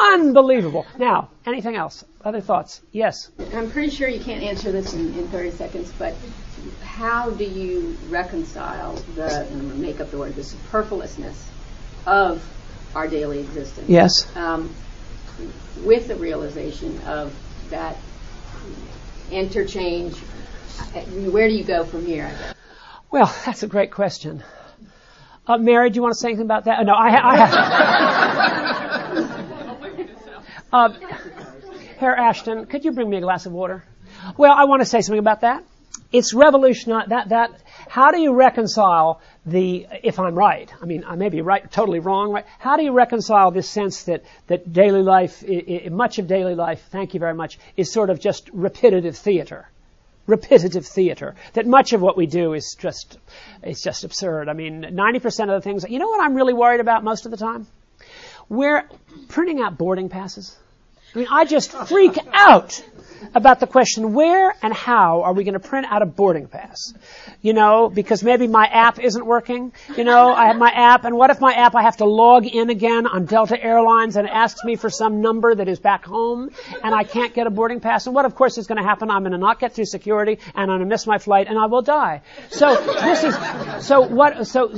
Unbelievable. 0.00 0.86
Now, 0.98 1.30
anything 1.46 1.76
else? 1.76 2.04
Other 2.24 2.40
thoughts? 2.40 2.80
Yes. 2.92 3.30
I'm 3.54 3.70
pretty 3.70 3.90
sure 3.90 4.08
you 4.08 4.20
can't 4.20 4.42
answer 4.42 4.70
this 4.72 4.92
in, 4.92 5.18
in 5.18 5.28
30 5.28 5.52
seconds, 5.52 5.92
but 5.98 6.14
how 6.82 7.30
do 7.30 7.44
you 7.44 7.96
reconcile 8.08 8.94
the 9.14 9.46
make 9.76 10.00
up 10.00 10.10
the 10.10 10.18
word 10.18 10.34
the 10.34 10.44
superfluousness 10.44 11.48
of 12.06 12.42
our 12.94 13.08
daily 13.08 13.40
existence. 13.40 13.88
Yes. 13.88 14.36
Um, 14.36 14.74
with 15.84 16.08
the 16.08 16.16
realization 16.16 16.98
of 17.02 17.34
that 17.70 17.96
interchange, 19.30 20.16
where 21.30 21.48
do 21.48 21.54
you 21.54 21.64
go 21.64 21.84
from 21.84 22.04
here? 22.04 22.30
Well, 23.10 23.34
that's 23.44 23.62
a 23.62 23.66
great 23.66 23.90
question. 23.90 24.42
Uh, 25.46 25.58
Mary, 25.58 25.90
do 25.90 25.96
you 25.96 26.02
want 26.02 26.14
to 26.14 26.18
say 26.20 26.28
anything 26.28 26.44
about 26.44 26.64
that? 26.64 26.80
Uh, 26.80 26.82
no, 26.84 26.92
I, 26.92 27.32
I 27.32 27.36
have. 27.36 27.54
uh, 30.72 30.88
Herr 31.98 32.16
Ashton, 32.16 32.66
could 32.66 32.84
you 32.84 32.92
bring 32.92 33.10
me 33.10 33.16
a 33.16 33.20
glass 33.20 33.46
of 33.46 33.52
water? 33.52 33.84
Well, 34.36 34.52
I 34.52 34.64
want 34.64 34.80
to 34.82 34.86
say 34.86 35.00
something 35.00 35.18
about 35.18 35.40
that. 35.40 35.64
It's 36.12 36.34
revolutionary. 36.34 37.04
That 37.08 37.28
that 37.28 37.62
how 37.88 38.10
do 38.10 38.20
you 38.20 38.34
reconcile 38.34 39.20
the, 39.46 39.86
if 40.02 40.18
I'm 40.18 40.34
right, 40.34 40.72
I 40.80 40.84
mean, 40.84 41.04
I 41.06 41.16
may 41.16 41.28
be 41.28 41.40
right, 41.40 41.70
totally 41.70 41.98
wrong, 41.98 42.30
right? 42.30 42.44
How 42.58 42.76
do 42.76 42.82
you 42.82 42.92
reconcile 42.92 43.50
this 43.50 43.68
sense 43.68 44.04
that, 44.04 44.24
that 44.48 44.72
daily 44.72 45.02
life, 45.02 45.42
I, 45.48 45.82
I, 45.86 45.88
much 45.88 46.18
of 46.18 46.26
daily 46.26 46.54
life, 46.54 46.82
thank 46.90 47.14
you 47.14 47.20
very 47.20 47.34
much, 47.34 47.58
is 47.76 47.90
sort 47.90 48.10
of 48.10 48.20
just 48.20 48.50
repetitive 48.52 49.16
theater? 49.16 49.68
repetitive 50.26 50.86
theater. 50.86 51.34
That 51.54 51.66
much 51.66 51.92
of 51.92 52.00
what 52.00 52.16
we 52.16 52.26
do 52.26 52.52
is 52.52 52.76
just, 52.78 53.18
it's 53.64 53.82
just 53.82 54.04
absurd. 54.04 54.48
I 54.48 54.52
mean, 54.52 54.82
90% 54.82 55.26
of 55.26 55.48
the 55.48 55.60
things, 55.60 55.84
you 55.88 55.98
know 55.98 56.06
what 56.06 56.20
I'm 56.20 56.34
really 56.34 56.52
worried 56.52 56.78
about 56.78 57.02
most 57.02 57.24
of 57.24 57.32
the 57.32 57.36
time? 57.36 57.66
We're 58.48 58.88
printing 59.26 59.60
out 59.60 59.76
boarding 59.76 60.08
passes. 60.08 60.56
I 61.14 61.18
mean, 61.18 61.26
I 61.28 61.46
just 61.46 61.72
freak 61.72 62.16
out 62.32 62.80
about 63.34 63.60
the 63.60 63.66
question 63.66 64.12
where 64.12 64.54
and 64.62 64.72
how 64.72 65.22
are 65.22 65.32
we 65.32 65.44
going 65.44 65.54
to 65.54 65.60
print 65.60 65.86
out 65.88 66.02
a 66.02 66.06
boarding 66.06 66.46
pass? 66.46 66.94
You 67.42 67.52
know, 67.52 67.88
because 67.88 68.22
maybe 68.22 68.46
my 68.46 68.66
app 68.66 68.98
isn't 68.98 69.24
working. 69.24 69.72
You 69.96 70.04
know, 70.04 70.32
I 70.32 70.46
have 70.46 70.56
my 70.56 70.70
app, 70.70 71.04
and 71.04 71.16
what 71.16 71.30
if 71.30 71.40
my 71.40 71.52
app 71.52 71.74
I 71.74 71.82
have 71.82 71.98
to 71.98 72.04
log 72.04 72.46
in 72.46 72.70
again 72.70 73.06
on 73.06 73.26
Delta 73.26 73.60
Airlines 73.62 74.16
and 74.16 74.26
it 74.26 74.32
asks 74.32 74.64
me 74.64 74.76
for 74.76 74.90
some 74.90 75.20
number 75.20 75.54
that 75.54 75.68
is 75.68 75.78
back 75.78 76.04
home, 76.04 76.50
and 76.82 76.94
I 76.94 77.04
can't 77.04 77.34
get 77.34 77.46
a 77.46 77.50
boarding 77.50 77.80
pass? 77.80 78.06
And 78.06 78.14
what, 78.14 78.24
of 78.24 78.34
course, 78.34 78.58
is 78.58 78.66
going 78.66 78.78
to 78.78 78.84
happen? 78.84 79.10
I'm 79.10 79.22
going 79.22 79.32
to 79.32 79.38
not 79.38 79.58
get 79.58 79.74
through 79.74 79.86
security, 79.86 80.38
and 80.54 80.70
I'm 80.70 80.78
going 80.78 80.80
to 80.80 80.86
miss 80.86 81.06
my 81.06 81.18
flight, 81.18 81.46
and 81.48 81.58
I 81.58 81.66
will 81.66 81.82
die. 81.82 82.22
So 82.50 82.74
this 82.74 83.24
is 83.24 83.86
so 83.86 84.00
what 84.02 84.46
so 84.46 84.72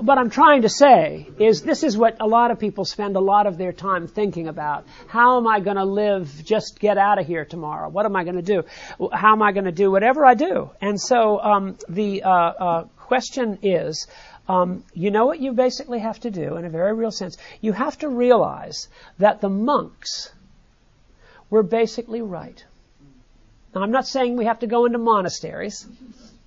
what 0.00 0.18
I'm 0.18 0.30
trying 0.30 0.62
to 0.62 0.68
say 0.68 1.28
is 1.38 1.62
this 1.62 1.82
is 1.82 1.96
what 1.96 2.16
a 2.20 2.26
lot 2.26 2.50
of 2.50 2.58
people 2.58 2.84
spend 2.84 3.16
a 3.16 3.20
lot 3.20 3.46
of 3.46 3.58
their 3.58 3.72
time 3.72 4.06
thinking 4.06 4.48
about. 4.48 4.86
How 5.06 5.38
am 5.38 5.46
I 5.46 5.60
going 5.60 5.76
to 5.76 5.84
live? 5.84 6.42
Just 6.44 6.78
get 6.78 6.98
out 6.98 7.18
of 7.18 7.26
here 7.26 7.44
tomorrow. 7.44 7.88
What 7.88 8.06
am 8.06 8.16
I 8.16 8.24
going 8.24 8.36
to 8.36 8.42
do? 8.42 8.64
How 9.12 9.32
am 9.32 9.42
I 9.42 9.52
going 9.52 9.64
to 9.64 9.72
do 9.72 9.90
whatever 9.90 10.24
I 10.24 10.34
do? 10.34 10.70
And 10.80 11.00
so 11.00 11.40
um, 11.40 11.78
the 11.88 12.22
uh, 12.22 12.30
uh, 12.30 12.84
question 12.96 13.58
is, 13.62 14.06
um, 14.48 14.84
you 14.94 15.10
know 15.10 15.26
what 15.26 15.40
you 15.40 15.52
basically 15.52 15.98
have 15.98 16.20
to 16.20 16.30
do 16.30 16.56
in 16.56 16.64
a 16.64 16.70
very 16.70 16.94
real 16.94 17.10
sense? 17.10 17.36
You 17.60 17.72
have 17.72 17.98
to 17.98 18.08
realize 18.08 18.88
that 19.18 19.40
the 19.40 19.48
monks 19.48 20.32
were 21.50 21.62
basically 21.62 22.22
right. 22.22 22.64
Now, 23.74 23.82
I'm 23.82 23.90
not 23.90 24.06
saying 24.06 24.36
we 24.36 24.46
have 24.46 24.60
to 24.60 24.66
go 24.66 24.86
into 24.86 24.98
monasteries. 24.98 25.86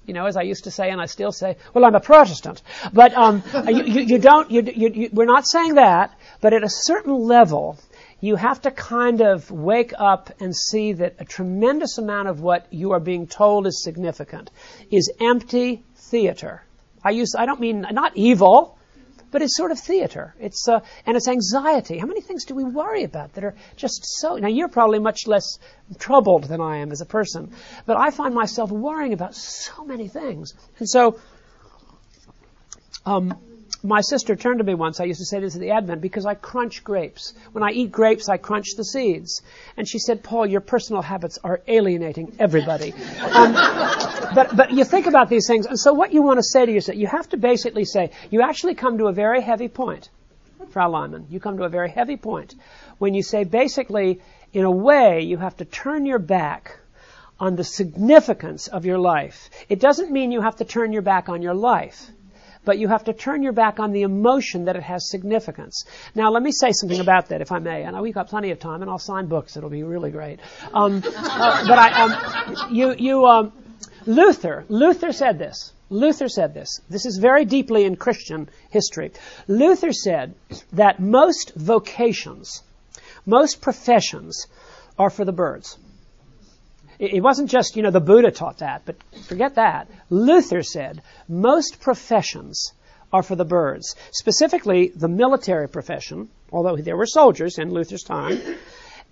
You 0.05 0.13
know, 0.13 0.25
as 0.25 0.35
I 0.35 0.41
used 0.41 0.63
to 0.63 0.71
say, 0.71 0.89
and 0.89 0.99
I 0.99 1.05
still 1.05 1.31
say, 1.31 1.57
well, 1.73 1.85
I'm 1.85 1.95
a 1.95 1.99
Protestant. 1.99 2.61
But 2.91 3.13
um, 3.13 3.43
you, 3.67 3.83
you, 3.83 4.01
you, 4.01 4.17
don't. 4.17 4.49
You, 4.49 5.09
we're 5.13 5.25
not 5.25 5.47
saying 5.47 5.75
that. 5.75 6.17
But 6.41 6.53
at 6.53 6.63
a 6.63 6.69
certain 6.69 7.13
level, 7.13 7.77
you 8.19 8.35
have 8.35 8.61
to 8.61 8.71
kind 8.71 9.21
of 9.21 9.49
wake 9.51 9.93
up 9.97 10.31
and 10.39 10.55
see 10.55 10.93
that 10.93 11.15
a 11.19 11.25
tremendous 11.25 11.97
amount 11.97 12.27
of 12.27 12.39
what 12.39 12.67
you 12.71 12.91
are 12.91 12.99
being 12.99 13.27
told 13.27 13.67
is 13.67 13.83
significant 13.83 14.51
is 14.91 15.11
empty 15.19 15.83
theater. 15.95 16.63
I 17.03 17.11
use, 17.11 17.33
I 17.37 17.45
don't 17.45 17.59
mean, 17.59 17.85
not 17.91 18.15
evil, 18.15 18.77
but 19.31 19.41
it's 19.41 19.55
sort 19.55 19.71
of 19.71 19.79
theater. 19.79 20.35
It's, 20.39 20.67
uh, 20.67 20.81
and 21.05 21.17
it's 21.17 21.27
anxiety. 21.27 21.97
How 21.97 22.07
many 22.07 22.21
things 22.21 22.45
do 22.45 22.53
we 22.53 22.63
worry 22.63 23.03
about 23.03 23.33
that 23.33 23.43
are 23.43 23.55
just 23.75 24.01
so, 24.19 24.35
now 24.35 24.47
you're 24.47 24.67
probably 24.67 24.99
much 24.99 25.25
less 25.25 25.57
troubled 25.97 26.45
than 26.45 26.61
I 26.61 26.77
am 26.77 26.91
as 26.91 27.01
a 27.01 27.05
person, 27.05 27.51
but 27.85 27.97
I 27.97 28.11
find 28.11 28.35
myself 28.35 28.71
worrying 28.71 29.13
about 29.13 29.35
so 29.35 29.83
many 29.83 30.07
things. 30.07 30.53
And 30.77 30.89
so, 30.89 31.19
um, 33.05 33.37
my 33.83 34.01
sister 34.01 34.35
turned 34.35 34.59
to 34.59 34.63
me 34.63 34.73
once, 34.75 34.99
I 34.99 35.05
used 35.05 35.19
to 35.19 35.25
say 35.25 35.39
this 35.39 35.55
at 35.55 35.61
the 35.61 35.71
Advent, 35.71 36.01
because 36.01 36.25
I 36.25 36.35
crunch 36.35 36.83
grapes. 36.83 37.33
When 37.51 37.63
I 37.63 37.71
eat 37.71 37.91
grapes, 37.91 38.29
I 38.29 38.37
crunch 38.37 38.75
the 38.75 38.83
seeds. 38.83 39.41
And 39.75 39.87
she 39.87 39.97
said, 39.97 40.23
Paul, 40.23 40.45
your 40.45 40.61
personal 40.61 41.01
habits 41.01 41.39
are 41.43 41.61
alienating 41.67 42.35
everybody. 42.39 42.93
Um, 43.31 43.53
but, 43.53 44.55
but 44.55 44.71
you 44.71 44.83
think 44.83 45.07
about 45.07 45.29
these 45.29 45.47
things, 45.47 45.65
and 45.65 45.79
so 45.79 45.93
what 45.93 46.13
you 46.13 46.21
want 46.21 46.39
to 46.39 46.43
say 46.43 46.65
to 46.65 46.71
yourself, 46.71 46.97
you 46.97 47.07
have 47.07 47.29
to 47.29 47.37
basically 47.37 47.85
say, 47.85 48.11
you 48.29 48.41
actually 48.41 48.75
come 48.75 48.97
to 48.97 49.05
a 49.05 49.13
very 49.13 49.41
heavy 49.41 49.67
point, 49.69 50.09
Frau 50.69 50.89
Lyman. 50.89 51.27
You 51.29 51.39
come 51.39 51.57
to 51.57 51.63
a 51.63 51.69
very 51.69 51.89
heavy 51.89 52.17
point 52.17 52.55
when 52.97 53.13
you 53.13 53.23
say, 53.23 53.45
basically, 53.45 54.21
in 54.53 54.65
a 54.65 54.71
way, 54.71 55.21
you 55.21 55.37
have 55.37 55.57
to 55.57 55.65
turn 55.65 56.05
your 56.05 56.19
back 56.19 56.77
on 57.39 57.55
the 57.55 57.63
significance 57.63 58.67
of 58.67 58.85
your 58.85 58.99
life. 58.99 59.49
It 59.69 59.79
doesn't 59.79 60.11
mean 60.11 60.31
you 60.31 60.41
have 60.41 60.57
to 60.57 60.65
turn 60.65 60.91
your 60.91 61.01
back 61.01 61.29
on 61.29 61.41
your 61.41 61.55
life 61.55 62.11
but 62.63 62.77
you 62.77 62.87
have 62.87 63.05
to 63.05 63.13
turn 63.13 63.43
your 63.43 63.53
back 63.53 63.79
on 63.79 63.91
the 63.91 64.03
emotion 64.03 64.65
that 64.65 64.75
it 64.75 64.83
has 64.83 65.09
significance. 65.09 65.85
Now, 66.15 66.31
let 66.31 66.43
me 66.43 66.51
say 66.51 66.71
something 66.71 66.99
about 66.99 67.29
that, 67.29 67.41
if 67.41 67.51
I 67.51 67.59
may. 67.59 67.83
And 67.83 67.99
we've 68.01 68.13
got 68.13 68.29
plenty 68.29 68.51
of 68.51 68.59
time, 68.59 68.81
and 68.81 68.89
I'll 68.89 68.99
sign 68.99 69.27
books. 69.27 69.57
It'll 69.57 69.69
be 69.69 69.83
really 69.83 70.11
great. 70.11 70.39
Um, 70.73 71.03
uh, 71.05 71.67
but 71.67 71.77
I, 71.77 72.01
um, 72.03 72.73
you, 72.73 72.95
you, 72.97 73.25
um, 73.25 73.51
Luther, 74.05 74.65
Luther 74.69 75.11
said 75.11 75.39
this. 75.39 75.73
Luther 75.89 76.29
said 76.29 76.53
this. 76.53 76.79
This 76.89 77.05
is 77.05 77.17
very 77.17 77.45
deeply 77.45 77.83
in 77.83 77.97
Christian 77.97 78.49
history. 78.69 79.11
Luther 79.47 79.91
said 79.91 80.35
that 80.73 80.99
most 81.01 81.53
vocations, 81.55 82.63
most 83.25 83.61
professions, 83.61 84.47
are 84.97 85.09
for 85.09 85.25
the 85.25 85.33
birds. 85.33 85.77
It 87.01 87.23
wasn't 87.23 87.49
just, 87.49 87.75
you 87.75 87.81
know, 87.81 87.89
the 87.89 87.99
Buddha 87.99 88.29
taught 88.29 88.59
that, 88.59 88.83
but 88.85 88.95
forget 89.27 89.55
that. 89.55 89.87
Luther 90.11 90.61
said 90.61 91.01
most 91.27 91.81
professions 91.81 92.73
are 93.11 93.23
for 93.23 93.35
the 93.35 93.43
birds. 93.43 93.95
Specifically, 94.11 94.91
the 94.95 95.07
military 95.07 95.67
profession, 95.67 96.29
although 96.51 96.77
there 96.77 96.95
were 96.95 97.07
soldiers 97.07 97.57
in 97.57 97.73
Luther's 97.73 98.03
time, 98.03 98.39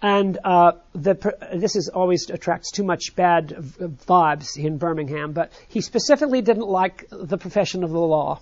and 0.03 0.37
uh, 0.43 0.73
the, 0.93 1.35
this 1.55 1.75
is 1.75 1.89
always 1.89 2.29
attracts 2.29 2.69
too 2.69 2.83
much 2.83 3.15
bad 3.15 3.49
vibes 3.49 4.55
in 4.55 4.77
Birmingham. 4.77 5.33
But 5.33 5.51
he 5.67 5.81
specifically 5.81 6.43
didn't 6.43 6.67
like 6.67 7.07
the 7.09 7.39
profession 7.39 7.83
of 7.83 7.89
the 7.89 7.99
law 7.99 8.39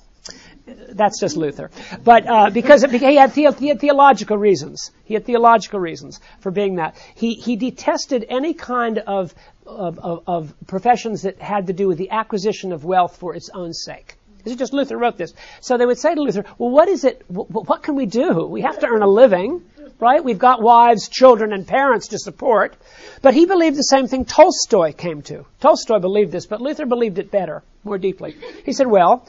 that's 0.89 1.19
just 1.19 1.37
Luther. 1.37 1.71
But 2.03 2.27
uh, 2.27 2.49
because 2.49 2.83
it, 2.83 2.91
he, 2.91 3.15
had 3.15 3.33
the, 3.33 3.51
he 3.57 3.67
had 3.67 3.79
theological 3.79 4.37
reasons. 4.37 4.91
He 5.05 5.13
had 5.13 5.25
theological 5.25 5.79
reasons 5.79 6.19
for 6.39 6.51
being 6.51 6.75
that. 6.75 6.97
He, 7.15 7.35
he 7.35 7.55
detested 7.55 8.25
any 8.29 8.53
kind 8.53 8.99
of, 8.99 9.33
of, 9.65 9.99
of, 9.99 10.23
of 10.27 10.53
professions 10.67 11.21
that 11.21 11.41
had 11.41 11.67
to 11.67 11.73
do 11.73 11.87
with 11.87 11.97
the 11.97 12.11
acquisition 12.11 12.73
of 12.73 12.83
wealth 12.83 13.17
for 13.17 13.35
its 13.35 13.49
own 13.53 13.73
sake. 13.73 14.15
This 14.43 14.53
is 14.53 14.59
just 14.59 14.73
Luther 14.73 14.97
wrote 14.97 15.17
this. 15.17 15.33
So 15.61 15.77
they 15.77 15.85
would 15.85 15.97
say 15.97 16.15
to 16.15 16.21
Luther, 16.21 16.45
well, 16.57 16.69
what 16.69 16.87
is 16.87 17.03
it, 17.03 17.23
what 17.29 17.83
can 17.83 17.95
we 17.95 18.05
do? 18.05 18.45
We 18.45 18.61
have 18.61 18.79
to 18.79 18.87
earn 18.87 19.01
a 19.01 19.07
living, 19.07 19.61
right? 19.99 20.23
We've 20.23 20.39
got 20.39 20.61
wives, 20.61 21.09
children, 21.09 21.51
and 21.53 21.67
parents 21.67 22.09
to 22.09 22.19
support. 22.19 22.75
But 23.21 23.33
he 23.33 23.45
believed 23.45 23.77
the 23.77 23.81
same 23.81 24.07
thing 24.07 24.25
Tolstoy 24.25 24.93
came 24.93 25.21
to. 25.23 25.45
Tolstoy 25.59 25.99
believed 25.99 26.31
this, 26.31 26.45
but 26.45 26.61
Luther 26.61 26.85
believed 26.85 27.19
it 27.19 27.31
better, 27.31 27.63
more 27.83 27.97
deeply. 27.97 28.35
He 28.65 28.73
said, 28.73 28.87
well, 28.87 29.27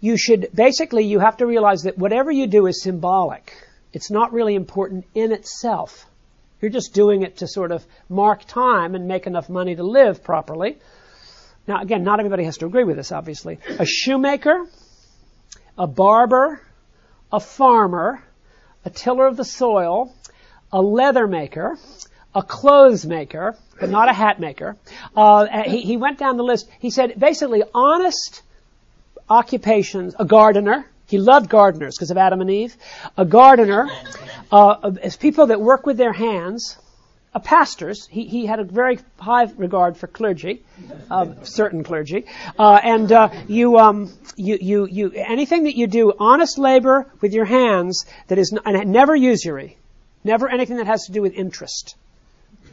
you 0.00 0.16
should, 0.16 0.48
basically, 0.54 1.04
you 1.04 1.18
have 1.18 1.36
to 1.38 1.46
realize 1.46 1.82
that 1.82 1.98
whatever 1.98 2.30
you 2.30 2.46
do 2.46 2.66
is 2.66 2.82
symbolic. 2.82 3.52
It's 3.92 4.10
not 4.10 4.32
really 4.32 4.54
important 4.54 5.06
in 5.14 5.32
itself. 5.32 6.06
You're 6.60 6.70
just 6.70 6.94
doing 6.94 7.22
it 7.22 7.38
to 7.38 7.48
sort 7.48 7.72
of 7.72 7.84
mark 8.08 8.44
time 8.44 8.94
and 8.94 9.08
make 9.08 9.26
enough 9.26 9.48
money 9.48 9.76
to 9.76 9.82
live 9.82 10.22
properly. 10.22 10.78
Now, 11.66 11.80
again, 11.80 12.02
not 12.02 12.18
everybody 12.18 12.44
has 12.44 12.58
to 12.58 12.66
agree 12.66 12.84
with 12.84 12.96
this, 12.96 13.12
obviously. 13.12 13.58
A 13.78 13.86
shoemaker, 13.86 14.66
a 15.76 15.86
barber, 15.86 16.60
a 17.32 17.40
farmer, 17.40 18.22
a 18.84 18.90
tiller 18.90 19.26
of 19.26 19.36
the 19.36 19.44
soil, 19.44 20.14
a 20.72 20.80
leather 20.80 21.26
maker, 21.26 21.78
a 22.34 22.42
clothes 22.42 23.04
maker, 23.04 23.56
but 23.78 23.90
not 23.90 24.08
a 24.08 24.12
hat 24.12 24.40
maker. 24.40 24.76
Uh, 25.16 25.62
he, 25.64 25.80
he 25.82 25.96
went 25.96 26.18
down 26.18 26.36
the 26.36 26.44
list. 26.44 26.68
He 26.78 26.90
said 26.90 27.18
basically 27.18 27.62
honest 27.74 28.42
occupations, 29.30 30.14
a 30.18 30.24
gardener. 30.24 30.84
He 31.06 31.18
loved 31.18 31.48
gardeners 31.48 31.96
because 31.96 32.10
of 32.10 32.18
Adam 32.18 32.40
and 32.40 32.50
Eve. 32.50 32.76
A 33.16 33.24
gardener, 33.24 33.88
uh, 34.52 34.92
as 35.02 35.16
people 35.16 35.46
that 35.46 35.60
work 35.60 35.86
with 35.86 35.96
their 35.96 36.12
hands, 36.12 36.76
a 37.32 37.40
pastors. 37.40 38.06
He, 38.06 38.24
he 38.24 38.46
had 38.46 38.58
a 38.58 38.64
very 38.64 38.98
high 39.18 39.44
regard 39.56 39.96
for 39.96 40.06
clergy, 40.08 40.62
uh, 41.10 41.26
certain 41.44 41.84
clergy, 41.84 42.26
uh, 42.58 42.80
and 42.82 43.10
uh, 43.12 43.30
you, 43.46 43.78
um, 43.78 44.12
you, 44.36 44.58
you, 44.60 44.86
you, 44.86 45.12
anything 45.14 45.64
that 45.64 45.76
you 45.76 45.86
do, 45.86 46.12
honest 46.18 46.58
labor 46.58 47.06
with 47.20 47.32
your 47.32 47.44
hands 47.44 48.04
that 48.28 48.38
is, 48.38 48.52
n- 48.52 48.60
and 48.64 48.90
never 48.90 49.14
usury, 49.14 49.76
never 50.24 50.48
anything 50.48 50.78
that 50.78 50.86
has 50.86 51.06
to 51.06 51.12
do 51.12 51.22
with 51.22 51.34
interest. 51.34 51.94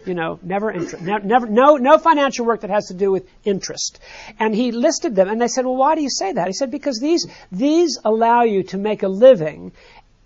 You 0.05 0.13
know, 0.13 0.39
never 0.41 0.71
interest, 0.71 1.03
never, 1.03 1.47
no, 1.47 1.75
no 1.75 1.97
financial 1.97 2.45
work 2.45 2.61
that 2.61 2.69
has 2.69 2.87
to 2.87 2.93
do 2.93 3.11
with 3.11 3.27
interest. 3.43 3.99
And 4.39 4.55
he 4.55 4.71
listed 4.71 5.15
them, 5.15 5.27
and 5.27 5.41
they 5.41 5.49
said, 5.49 5.65
well, 5.65 5.75
why 5.75 5.95
do 5.95 6.01
you 6.01 6.09
say 6.09 6.31
that? 6.31 6.47
He 6.47 6.53
said, 6.53 6.71
because 6.71 6.99
these, 6.99 7.27
these 7.51 7.99
allow 8.05 8.43
you 8.43 8.63
to 8.63 8.77
make 8.77 9.03
a 9.03 9.09
living 9.09 9.73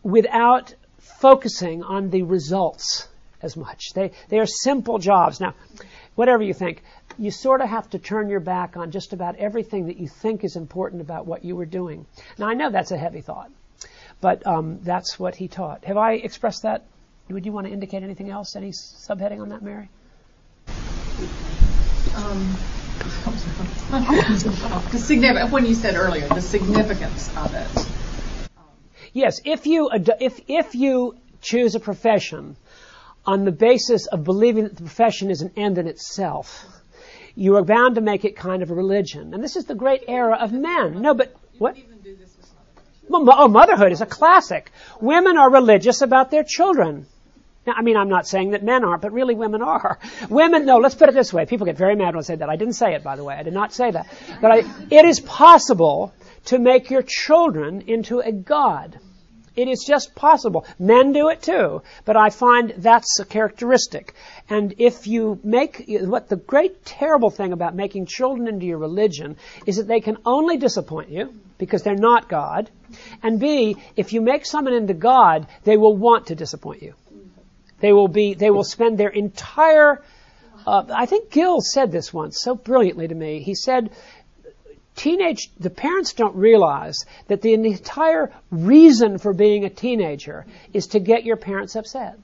without 0.04 0.76
focusing 1.20 1.84
on 1.84 2.12
the 2.12 2.22
results 2.22 3.08
as 3.42 3.58
much. 3.58 3.94
They, 3.94 4.12
they 4.30 4.40
are 4.40 4.46
simple 4.46 5.00
jobs. 5.00 5.40
Now, 5.40 5.56
whatever 6.16 6.44
you 6.44 6.54
think, 6.54 6.84
you 7.18 7.32
sort 7.32 7.62
of 7.62 7.70
have 7.70 7.90
to 7.92 8.00
turn 8.00 8.30
your 8.30 8.40
back 8.40 8.78
on 8.78 8.92
just 8.92 9.14
about 9.14 9.36
everything 9.38 9.88
that 9.88 9.98
you 9.98 10.08
think 10.08 10.44
is 10.44 10.56
important 10.56 11.02
about 11.02 11.26
what 11.26 11.44
you 11.44 11.56
were 11.56 11.66
doing. 11.66 12.06
Now, 12.38 12.50
I 12.50 12.54
know 12.54 12.70
that's 12.70 12.92
a 12.92 12.98
heavy 12.98 13.22
thought, 13.22 13.52
but 14.20 14.46
um, 14.46 14.80
that's 14.84 15.20
what 15.20 15.36
he 15.36 15.48
taught. 15.48 15.86
Have 15.86 15.98
I 15.98 16.14
expressed 16.14 16.64
that? 16.64 16.86
Would 17.32 17.46
you 17.46 17.52
want 17.52 17.67
to 17.67 17.74
indicate 17.74 18.04
anything 18.04 18.30
else? 18.30 18.56
Any 18.56 18.72
subheading 18.72 19.41
on 19.41 19.50
that, 19.50 19.62
Mary? 19.62 19.89
Um, 22.15 22.58
when 25.52 25.65
you 25.65 25.76
said 25.76 25.96
earlier, 25.96 26.28
the 26.28 26.41
significance 26.41 27.36
of 27.38 27.54
it. 27.54 27.67
Yes, 29.13 29.41
if 29.46 29.65
you 29.65 29.89
if 29.91 30.39
if 30.48 30.76
you 30.76 31.17
choose 31.41 31.76
a 31.76 31.80
profession 31.80 32.56
on 33.26 33.46
the 33.46 33.52
basis 33.52 34.08
of 34.08 34.24
believing 34.24 34.63
that 34.63 34.76
the 34.76 34.84
profession 34.84 35.30
is 35.30 35.41
an 35.41 35.52
end 35.58 35.78
in 35.78 35.88
itself, 35.88 36.65
you 37.36 37.56
are 37.58 37.63
bound 37.63 37.96
to 37.96 38.02
make 38.02 38.26
it 38.26 38.36
kind 38.36 38.63
of 38.63 38.72
a 38.72 38.74
religion. 38.74 39.34
And 39.34 39.44
this 39.44 39.56
is 39.56 39.65
the 39.65 39.76
great 39.76 40.04
era 40.08 40.36
of 40.36 40.52
men. 40.52 41.02
No, 41.02 41.13
but 41.13 41.36
what? 41.58 41.78
Well, 43.10 43.28
oh, 43.30 43.48
motherhood 43.48 43.91
is 43.91 44.02
a 44.02 44.06
classic. 44.06 44.72
Women 45.02 45.38
are 45.38 45.52
religious 45.52 46.02
about 46.02 46.32
their 46.32 46.44
children. 46.44 47.08
Now, 47.65 47.74
I 47.78 47.84
mean, 47.84 47.95
I'm 47.95 48.10
not 48.10 48.28
saying 48.28 48.52
that 48.52 48.63
men 48.63 48.84
aren't, 48.84 49.04
but 49.04 49.12
really 49.12 49.36
women 49.36 49.62
are. 49.62 50.00
Women, 50.30 50.65
no, 50.65 50.78
let's 50.78 50.95
put 50.95 51.10
it 51.10 51.15
this 51.15 51.32
way. 51.32 51.45
People 51.45 51.65
get 51.67 51.78
very 51.78 51.95
mad 51.95 52.15
when 52.15 52.19
I 52.19 52.21
say 52.21 52.36
that. 52.36 52.50
I 52.50 52.56
didn't 52.56 52.74
say 52.74 52.95
it, 52.95 53.04
by 53.04 53.15
the 53.15 53.24
way. 53.24 53.36
I 53.36 53.43
did 53.43 53.54
not 53.54 53.71
say 53.71 53.91
that. 53.91 54.08
But 54.41 54.52
I, 54.52 54.58
it 54.89 55.06
is 55.06 55.19
possible 55.19 56.12
to 56.45 56.58
make 56.58 56.89
your 56.89 57.04
children 57.06 57.82
into 57.86 58.19
a 58.19 58.32
god. 58.32 59.00
It 59.56 59.67
is 59.67 59.84
just 59.86 60.15
possible. 60.15 60.65
Men 60.80 61.12
do 61.12 61.30
it 61.30 61.41
too, 61.41 61.82
but 62.06 62.15
I 62.15 62.30
find 62.30 62.74
that's 62.78 63.19
a 63.19 63.26
characteristic. 63.26 64.15
And 64.50 64.74
if 64.78 65.08
you 65.08 65.39
make, 65.43 65.86
what 65.88 66.30
the 66.30 66.38
great 66.38 66.86
terrible 66.86 67.30
thing 67.30 67.52
about 67.52 67.76
making 67.76 68.06
children 68.06 68.47
into 68.47 68.65
your 68.65 68.78
religion 68.78 69.36
is 69.65 69.76
that 69.76 69.88
they 69.88 70.00
can 70.00 70.17
only 70.26 70.58
disappoint 70.58 71.10
you 71.10 71.34
because 71.58 71.84
they're 71.84 71.95
not 71.95 72.30
God. 72.30 72.69
And 73.21 73.39
B, 73.39 73.76
if 73.97 74.13
you 74.13 74.21
make 74.21 74.45
someone 74.45 74.74
into 74.74 74.93
God, 74.93 75.47
they 75.63 75.76
will 75.76 75.97
want 75.97 76.28
to 76.28 76.36
disappoint 76.36 76.82
you. 76.82 76.95
They 77.82 77.91
will 77.91 78.08
be, 78.08 78.34
they 78.34 78.50
will 78.50 78.63
spend 78.63 78.98
their 78.98 79.10
entire, 79.10 80.02
uh, 80.65 80.86
I 80.94 81.06
think 81.06 81.32
Gill 81.32 81.60
said 81.62 81.91
this 81.91 82.13
once 82.13 82.41
so 82.41 82.56
brilliantly 82.56 83.08
to 83.08 83.15
me. 83.15 83.41
He 83.41 83.56
said, 83.56 83.89
teenage, 84.96 85.50
the 85.60 85.70
parents 85.70 86.13
don't 86.13 86.36
realize 86.36 87.06
that 87.28 87.41
the 87.41 87.54
entire 87.54 88.32
reason 88.52 89.17
for 89.17 89.34
being 89.34 89.65
a 89.65 89.70
teenager 89.70 90.46
is 90.74 90.88
to 90.88 91.00
get 91.00 91.26
your 91.26 91.38
parents 91.38 91.76
upset. 91.76 92.17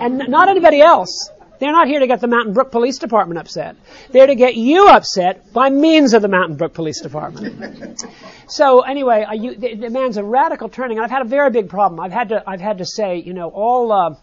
And 0.00 0.28
not 0.28 0.48
anybody 0.48 0.80
else. 0.80 1.30
They're 1.58 1.70
not 1.70 1.86
here 1.86 2.00
to 2.00 2.08
get 2.08 2.20
the 2.20 2.26
Mountain 2.26 2.54
Brook 2.54 2.72
Police 2.72 2.98
Department 2.98 3.38
upset. 3.38 3.76
They're 4.10 4.26
to 4.26 4.34
get 4.34 4.56
you 4.56 4.88
upset 4.88 5.52
by 5.52 5.70
means 5.70 6.12
of 6.12 6.20
the 6.20 6.28
Mountain 6.28 6.56
Brook 6.56 6.74
Police 6.74 7.00
Department. 7.00 8.04
so 8.48 8.80
anyway, 8.80 9.24
you, 9.34 9.54
the, 9.54 9.76
the 9.76 9.90
man's 9.90 10.16
a 10.16 10.24
radical 10.24 10.68
turning, 10.68 10.98
I've 10.98 11.10
had 11.10 11.22
a 11.22 11.28
very 11.28 11.50
big 11.50 11.68
problem. 11.68 12.00
I've 12.00 12.10
had 12.10 12.30
to, 12.30 12.42
I've 12.44 12.60
had 12.60 12.78
to 12.78 12.84
say, 12.84 13.18
you 13.18 13.32
know, 13.32 13.48
all, 13.48 13.92
uh, 13.92 14.14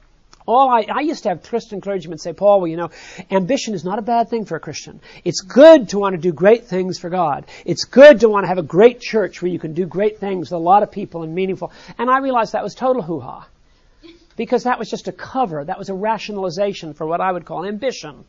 all 0.49 0.69
I, 0.69 0.85
I 0.89 1.01
used 1.01 1.23
to 1.23 1.29
have 1.29 1.43
Christian 1.43 1.79
clergymen 1.79 2.17
say, 2.17 2.33
Paul, 2.33 2.62
well, 2.62 2.67
you 2.67 2.75
know, 2.75 2.89
ambition 3.29 3.75
is 3.75 3.83
not 3.83 3.99
a 3.99 4.01
bad 4.01 4.29
thing 4.29 4.45
for 4.45 4.55
a 4.55 4.59
Christian. 4.59 4.99
It's 5.23 5.41
good 5.41 5.89
to 5.89 5.99
want 5.99 6.15
to 6.15 6.17
do 6.21 6.33
great 6.33 6.65
things 6.65 6.97
for 6.97 7.09
God. 7.09 7.45
It's 7.65 7.83
good 7.85 8.21
to 8.21 8.29
want 8.29 8.45
to 8.45 8.47
have 8.47 8.57
a 8.57 8.63
great 8.63 8.99
church 8.99 9.41
where 9.41 9.51
you 9.51 9.59
can 9.59 9.73
do 9.73 9.85
great 9.85 10.19
things 10.19 10.49
with 10.49 10.57
a 10.59 10.63
lot 10.63 10.81
of 10.81 10.91
people 10.91 11.21
and 11.21 11.35
meaningful. 11.35 11.71
And 11.99 12.09
I 12.09 12.17
realized 12.17 12.53
that 12.53 12.63
was 12.63 12.73
total 12.73 13.03
hoo-ha. 13.03 13.47
Because 14.35 14.63
that 14.63 14.79
was 14.79 14.89
just 14.89 15.07
a 15.07 15.12
cover. 15.12 15.63
That 15.63 15.77
was 15.77 15.89
a 15.89 15.93
rationalization 15.93 16.93
for 16.93 17.05
what 17.05 17.21
I 17.21 17.31
would 17.31 17.45
call 17.45 17.65
ambition. 17.65 18.25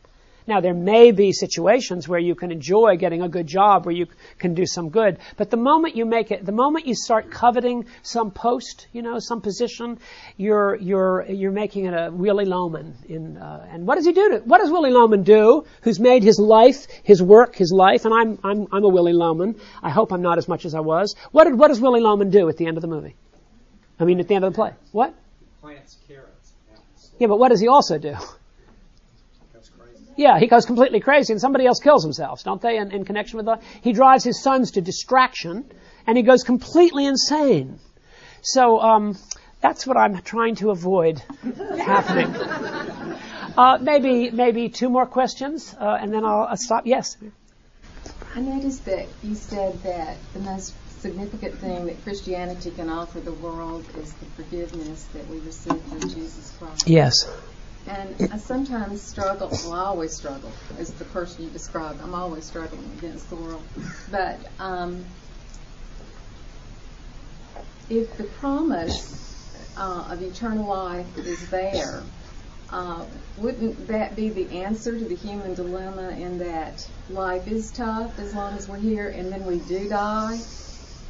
Now, 0.46 0.61
there 0.61 0.74
may 0.74 1.12
be 1.12 1.33
situations 1.33 2.09
where 2.09 2.18
you 2.18 2.35
can 2.35 2.50
enjoy 2.50 2.96
getting 2.96 3.22
a 3.22 3.29
good 3.29 3.46
job, 3.46 3.87
where 3.87 3.94
you 3.94 4.07
can 4.38 4.55
do 4.55 4.66
some 4.66 4.90
good. 4.90 5.18
But 5.37 5.50
the 5.50 5.57
moment 5.57 5.96
you 5.96 6.07
make 6.07 6.31
it, 6.31 6.44
the 6.44 6.53
moment 6.53 6.87
you 6.87 6.94
start 6.94 7.31
coveting 7.31 7.87
some 8.03 8.31
post, 8.31 8.88
you 8.92 9.03
know, 9.03 9.18
some 9.18 9.40
position, 9.40 9.98
you're 10.37 10.76
you're 10.76 11.24
you're 11.29 11.53
making 11.53 11.85
it 11.87 11.94
a 11.94 12.11
Willy 12.11 12.44
Loman. 12.44 12.96
In 13.09 13.37
uh, 13.37 13.68
and 13.70 13.87
what 13.87 13.96
does 13.96 14.07
he 14.07 14.12
do? 14.12 14.31
To, 14.31 14.38
what 14.38 14.59
does 14.59 14.70
Willy 14.70 14.90
Loman 14.90 15.22
do? 15.22 15.64
Who's 15.83 16.00
made 16.00 16.22
his 16.22 16.38
life, 16.38 16.87
his 17.03 17.22
work, 17.22 17.55
his 17.57 17.72
life? 17.72 18.05
And 18.05 18.14
I'm 18.14 18.38
I'm 18.42 18.66
I'm 18.72 18.85
a 18.85 18.88
Willy 18.88 19.12
Loman. 19.12 19.57
I 19.83 19.90
hope 19.90 20.12
I'm 20.12 20.22
not 20.22 20.38
as 20.38 20.48
much 20.48 20.64
as 20.64 20.74
I 20.74 20.81
was. 20.81 21.14
What 21.33 21.44
did 21.44 21.59
what 21.59 21.68
does 21.68 21.81
Willy 21.81 22.00
Loman 22.00 22.31
do 22.31 22.48
at 22.48 22.57
the 22.57 22.66
end 22.66 22.76
of 22.76 22.83
the 22.83 22.88
movie? 22.88 23.14
I 23.98 24.05
mean, 24.05 24.18
at 24.18 24.29
the 24.29 24.35
end 24.35 24.44
of 24.44 24.53
the 24.53 24.57
play. 24.57 24.72
What? 24.92 25.14
Plants 25.61 25.98
carrots. 26.09 26.53
Yeah, 27.18 27.26
but 27.26 27.38
what 27.38 27.50
does 27.50 27.61
he 27.61 27.68
also 27.68 27.98
do? 27.98 28.16
Yeah, 30.20 30.38
he 30.38 30.48
goes 30.48 30.66
completely 30.66 31.00
crazy 31.00 31.33
and 31.33 31.40
somebody 31.40 31.64
else 31.64 31.80
kills 31.80 32.04
himself, 32.04 32.44
don't 32.44 32.61
they, 32.61 32.76
in, 32.76 32.92
in 32.92 33.06
connection 33.06 33.38
with 33.38 33.46
that? 33.46 33.62
He 33.80 33.94
drives 33.94 34.22
his 34.22 34.42
sons 34.42 34.72
to 34.72 34.83
distraction 34.83 35.64
and 36.06 36.14
he 36.14 36.22
goes 36.22 36.42
completely 36.42 37.06
insane. 37.06 37.78
So, 38.42 38.80
um, 38.80 39.16
that's 39.62 39.87
what 39.87 39.96
I'm 39.96 40.20
trying 40.20 40.56
to 40.56 40.72
avoid 40.72 41.22
happening. 41.78 42.35
Uh, 43.56 43.78
maybe, 43.80 44.30
maybe 44.30 44.68
two 44.68 44.90
more 44.90 45.06
questions, 45.06 45.74
uh, 45.80 45.96
and 45.98 46.12
then 46.12 46.22
I'll, 46.22 46.48
I'll 46.50 46.56
stop. 46.59 46.87
Yes? 46.87 47.16
I 48.35 48.40
noticed 48.40 48.85
that 48.85 49.06
you 49.22 49.35
said 49.35 49.83
that 49.85 50.18
the 50.35 50.40
most 50.40 50.74
significant 51.00 51.54
thing 51.54 51.87
that 51.87 52.02
Christianity 52.04 52.72
can 52.72 52.90
offer 52.90 53.20
the 53.20 53.33
world 53.33 53.87
is 53.96 54.12
the 54.12 54.26
forgiveness 54.37 55.02
that 55.14 55.26
we 55.28 55.38
receive 55.38 55.80
through 55.85 56.11
Jesus 56.11 56.54
Christ. 56.59 56.87
Yes. 56.87 57.14
And 57.87 58.31
I 58.33 58.37
sometimes 58.37 59.03
struggle, 59.03 59.49
well, 59.49 59.73
I 59.73 59.85
always 59.85 60.14
struggle 60.14 60.53
as 60.79 60.93
the 60.93 61.05
person 61.07 61.45
you 61.45 61.51
described. 61.51 62.01
I'm 62.01 62.14
always 62.14 62.45
struggling 62.45 62.90
against 62.99 63.29
the 63.31 63.37
world. 63.37 63.64
But 64.11 64.38
um, 64.59 65.05
if 67.88 68.16
the 68.16 68.25
promise 68.25 69.21
uh, 69.77 70.09
of 70.11 70.23
eternal 70.23 70.69
life 70.69 71.19
is 71.19 71.49
there, 71.49 72.03
uh, 72.73 73.05
wouldn't 73.37 73.88
that 73.88 74.14
be 74.14 74.29
the 74.29 74.62
answer 74.62 74.97
to 74.97 75.05
the 75.05 75.16
human 75.16 75.55
dilemma 75.55 76.11
in 76.11 76.38
that 76.38 76.88
life 77.09 77.49
is 77.49 77.73
tough 77.73 78.19
as 78.19 78.35
long 78.35 78.57
as 78.57 78.69
we're 78.69 78.79
here 78.79 79.09
and 79.09 79.33
then 79.33 79.45
we 79.45 79.59
do 79.59 79.88
die? 79.88 80.38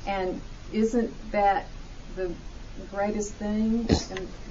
And 0.06 0.40
isn't 0.72 1.32
that 1.32 1.66
the 2.16 2.32
greatest 2.94 3.34
thing 3.34 3.84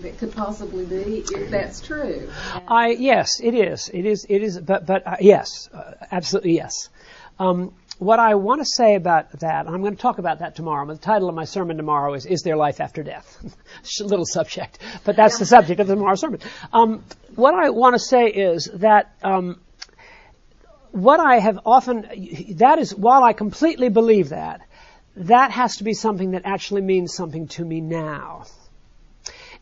that 0.02 0.18
could 0.18 0.34
possibly 0.34 0.86
be, 0.86 1.24
if 1.32 1.50
that's 1.50 1.82
true. 1.82 2.30
I 2.68 2.90
yes, 2.90 3.40
it 3.42 3.54
is. 3.54 3.90
It 3.94 4.06
is. 4.06 4.26
It 4.30 4.42
is. 4.42 4.60
But 4.60 4.86
but 4.86 5.06
uh, 5.06 5.18
yes, 5.20 5.70
uh, 5.74 5.94
absolutely 6.12 6.56
yes. 6.56 6.90
Um, 7.40 7.74
what 8.00 8.20
I 8.20 8.36
want 8.36 8.62
to 8.62 8.66
say 8.66 8.96
about 8.96 9.32
that, 9.40 9.68
I'm 9.68 9.82
going 9.82 9.96
to 9.96 10.02
talk 10.02 10.20
about 10.20 10.40
that 10.40 10.56
tomorrow. 10.56 10.86
The 10.88 10.98
title 10.98 11.28
of 11.28 11.36
my 11.36 11.44
sermon 11.44 11.78
tomorrow 11.78 12.14
is 12.14 12.26
"Is 12.26 12.42
There 12.42 12.56
Life 12.56 12.80
After 12.80 13.04
Death?" 13.04 13.56
Little 14.00 14.26
subject, 14.26 14.80
but 15.04 15.16
that's 15.16 15.38
the 15.38 15.46
subject 15.46 15.80
of 15.80 15.88
tomorrow's 15.88 16.22
sermon. 16.22 16.40
Um, 16.72 17.04
what 17.36 17.54
I 17.54 17.70
want 17.70 17.96
to 17.96 18.00
say 18.00 18.28
is 18.28 18.70
that 18.76 19.14
um, 19.22 19.60
what 20.92 21.20
I 21.20 21.40
have 21.40 21.60
often 21.66 22.56
that 22.56 22.80
is 22.80 22.96
while 22.96 23.24
I 23.24 23.34
completely 23.34 23.90
believe 23.90 24.30
that, 24.30 24.62
that 25.16 25.52
has 25.52 25.78
to 25.78 25.84
be 25.84 25.94
something 25.94 26.32
that 26.32 26.44
actually 26.46 26.82
means 26.82 27.14
something 27.14 27.48
to 27.50 27.66
me 27.66 27.82
now. 27.82 28.46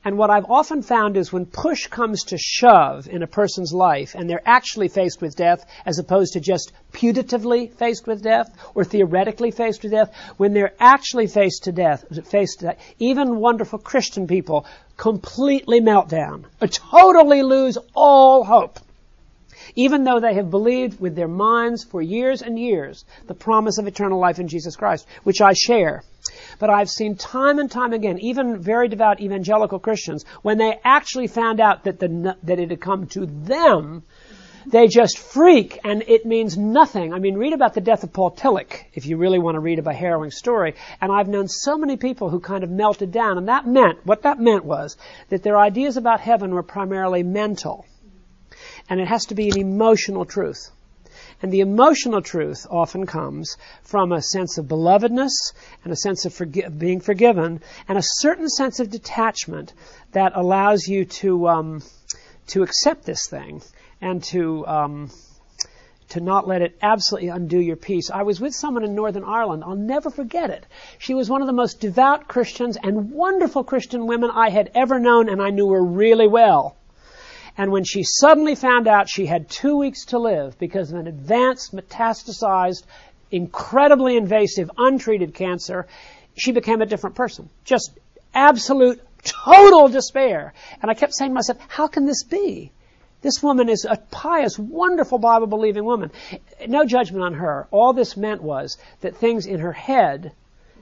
And 0.05 0.17
what 0.17 0.29
I've 0.29 0.49
often 0.49 0.83
found 0.83 1.17
is 1.17 1.33
when 1.33 1.45
push 1.45 1.87
comes 1.87 2.23
to 2.25 2.37
shove 2.37 3.07
in 3.09 3.23
a 3.23 3.27
person's 3.27 3.73
life 3.73 4.15
and 4.15 4.29
they're 4.29 4.47
actually 4.47 4.87
faced 4.87 5.21
with 5.21 5.35
death 5.35 5.65
as 5.85 5.99
opposed 5.99 6.33
to 6.33 6.39
just 6.39 6.71
putatively 6.93 7.71
faced 7.73 8.07
with 8.07 8.21
death 8.21 8.49
or 8.75 8.85
theoretically 8.85 9.51
faced 9.51 9.83
with 9.83 9.91
death, 9.91 10.15
when 10.37 10.53
they're 10.53 10.75
actually 10.79 11.27
faced 11.27 11.63
to 11.63 11.71
death, 11.71 12.05
faced 12.27 12.59
to 12.59 12.67
death, 12.67 12.95
even 12.99 13.37
wonderful 13.37 13.79
Christian 13.79 14.27
people 14.27 14.65
completely 14.95 15.79
melt 15.79 16.09
down, 16.09 16.45
totally 16.69 17.43
lose 17.43 17.77
all 17.93 18.43
hope 18.43 18.79
even 19.75 20.03
though 20.03 20.19
they 20.19 20.33
have 20.35 20.49
believed 20.49 20.99
with 20.99 21.15
their 21.15 21.27
minds 21.27 21.83
for 21.83 22.01
years 22.01 22.41
and 22.41 22.59
years 22.59 23.05
the 23.27 23.33
promise 23.33 23.77
of 23.77 23.87
eternal 23.87 24.19
life 24.19 24.39
in 24.39 24.47
Jesus 24.47 24.75
Christ, 24.75 25.07
which 25.23 25.41
I 25.41 25.53
share. 25.53 26.03
But 26.59 26.69
I've 26.69 26.89
seen 26.89 27.15
time 27.15 27.59
and 27.59 27.71
time 27.71 27.93
again, 27.93 28.19
even 28.19 28.59
very 28.59 28.87
devout 28.87 29.21
evangelical 29.21 29.79
Christians, 29.79 30.25
when 30.41 30.57
they 30.57 30.79
actually 30.83 31.27
found 31.27 31.59
out 31.59 31.83
that, 31.83 31.99
the, 31.99 32.35
that 32.43 32.59
it 32.59 32.69
had 32.69 32.81
come 32.81 33.07
to 33.07 33.25
them, 33.25 34.03
they 34.65 34.87
just 34.87 35.17
freak 35.17 35.79
and 35.85 36.03
it 36.07 36.25
means 36.25 36.57
nothing. 36.57 37.13
I 37.13 37.19
mean, 37.19 37.37
read 37.37 37.53
about 37.53 37.73
the 37.73 37.81
death 37.81 38.03
of 38.03 38.11
Paul 38.11 38.31
Tillich 38.31 38.83
if 38.93 39.05
you 39.05 39.15
really 39.15 39.39
want 39.39 39.55
to 39.55 39.61
read 39.61 39.79
a 39.79 39.93
harrowing 39.93 40.31
story. 40.31 40.75
And 40.99 41.11
I've 41.11 41.29
known 41.29 41.47
so 41.47 41.77
many 41.77 41.95
people 41.95 42.29
who 42.29 42.41
kind 42.41 42.63
of 42.63 42.69
melted 42.69 43.11
down 43.11 43.37
and 43.37 43.47
that 43.47 43.65
meant, 43.65 44.05
what 44.05 44.23
that 44.23 44.39
meant 44.39 44.65
was 44.65 44.97
that 45.29 45.43
their 45.43 45.57
ideas 45.57 45.95
about 45.95 46.19
heaven 46.19 46.53
were 46.53 46.63
primarily 46.63 47.23
mental 47.23 47.85
and 48.89 48.99
it 48.99 49.07
has 49.07 49.25
to 49.25 49.35
be 49.35 49.49
an 49.49 49.57
emotional 49.57 50.25
truth. 50.25 50.71
And 51.41 51.51
the 51.51 51.59
emotional 51.59 52.21
truth 52.21 52.65
often 52.69 53.05
comes 53.05 53.57
from 53.83 54.11
a 54.11 54.21
sense 54.21 54.57
of 54.57 54.65
belovedness 54.65 55.31
and 55.83 55.93
a 55.93 55.95
sense 55.95 56.25
of 56.25 56.33
forgi- 56.33 56.77
being 56.77 56.99
forgiven 56.99 57.61
and 57.87 57.97
a 57.97 58.03
certain 58.03 58.49
sense 58.49 58.79
of 58.79 58.89
detachment 58.89 59.73
that 60.13 60.31
allows 60.35 60.87
you 60.87 61.05
to 61.05 61.47
um, 61.47 61.83
to 62.47 62.63
accept 62.63 63.05
this 63.05 63.27
thing 63.27 63.61
and 64.01 64.23
to 64.23 64.65
um, 64.67 65.11
to 66.09 66.19
not 66.21 66.47
let 66.47 66.61
it 66.61 66.77
absolutely 66.81 67.29
undo 67.29 67.59
your 67.59 67.75
peace. 67.75 68.09
I 68.09 68.23
was 68.23 68.39
with 68.39 68.55
someone 68.55 68.83
in 68.83 68.95
Northern 68.95 69.23
Ireland. 69.23 69.63
I'll 69.63 69.75
never 69.75 70.09
forget 70.09 70.49
it. 70.49 70.65
She 70.97 71.13
was 71.13 71.29
one 71.29 71.41
of 71.41 71.47
the 71.47 71.53
most 71.53 71.79
devout 71.79 72.27
Christians 72.27 72.77
and 72.81 73.11
wonderful 73.11 73.63
Christian 73.63 74.07
women 74.07 74.31
I 74.31 74.49
had 74.49 74.71
ever 74.73 74.99
known, 74.99 75.29
and 75.29 75.41
I 75.41 75.49
knew 75.49 75.69
her 75.71 75.83
really 75.83 76.27
well. 76.27 76.77
And 77.57 77.71
when 77.71 77.83
she 77.83 78.03
suddenly 78.03 78.53
found 78.53 78.87
out 78.87 79.09
she 79.09 79.25
had 79.25 79.49
two 79.49 79.77
weeks 79.77 80.05
to 80.05 80.19
live 80.19 80.59
because 80.59 80.91
of 80.91 80.99
an 80.99 81.07
advanced, 81.07 81.75
metastasized, 81.75 82.83
incredibly 83.31 84.15
invasive, 84.15 84.69
untreated 84.77 85.33
cancer, 85.33 85.87
she 86.35 86.51
became 86.51 86.81
a 86.83 86.85
different 86.85 87.15
person. 87.15 87.49
Just 87.65 87.97
absolute, 88.35 89.01
total 89.23 89.87
despair. 89.87 90.53
And 90.81 90.91
I 90.91 90.93
kept 90.93 91.15
saying 91.15 91.31
to 91.31 91.35
myself, 91.35 91.57
how 91.67 91.87
can 91.87 92.05
this 92.05 92.23
be? 92.23 92.71
This 93.21 93.41
woman 93.41 93.69
is 93.69 93.85
a 93.85 93.97
pious, 94.11 94.59
wonderful 94.59 95.17
Bible 95.17 95.47
believing 95.47 95.83
woman. 95.83 96.11
No 96.67 96.85
judgment 96.85 97.23
on 97.23 97.33
her. 97.33 97.67
All 97.71 97.91
this 97.91 98.15
meant 98.15 98.43
was 98.43 98.77
that 99.01 99.17
things 99.17 99.47
in 99.47 99.59
her 99.61 99.73
head 99.73 100.31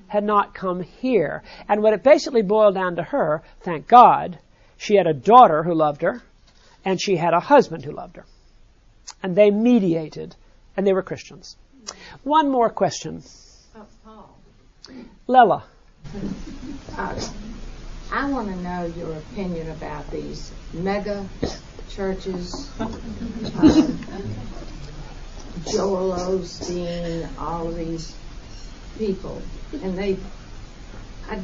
had 0.07 0.25
not 0.25 0.53
come 0.53 0.81
here. 0.83 1.41
And 1.69 1.81
what 1.81 1.93
it 1.93 2.03
basically 2.03 2.41
boiled 2.41 2.75
down 2.75 2.97
to 2.97 3.03
her, 3.03 3.43
thank 3.61 3.87
God, 3.87 4.39
she 4.75 4.95
had 4.95 5.07
a 5.07 5.13
daughter 5.13 5.63
who 5.63 5.73
loved 5.73 6.01
her 6.01 6.21
and 6.85 7.01
she 7.01 7.17
had 7.17 7.33
a 7.33 7.39
husband 7.39 7.83
who 7.83 7.91
loved 7.91 8.15
her. 8.15 8.25
And 9.21 9.35
they 9.35 9.49
mediated, 9.49 10.35
and 10.77 10.85
they 10.85 10.93
were 10.93 11.01
Christians. 11.01 11.57
One 12.23 12.49
more 12.49 12.69
question. 12.69 13.23
Oh, 13.75 13.85
Paul. 14.03 14.37
Lela. 15.27 15.63
Uh, 16.97 17.29
I 18.11 18.29
want 18.29 18.47
to 18.47 18.55
know 18.57 18.85
your 18.97 19.11
opinion 19.17 19.69
about 19.71 20.09
these 20.11 20.51
mega 20.73 21.27
churches, 21.89 22.69
um, 22.79 22.93
Joel 25.67 26.11
Osteen, 26.13 27.27
all 27.39 27.67
of 27.67 27.75
these 27.75 28.15
people, 28.97 29.41
and 29.81 29.97
they, 29.97 30.17
I, 31.27 31.39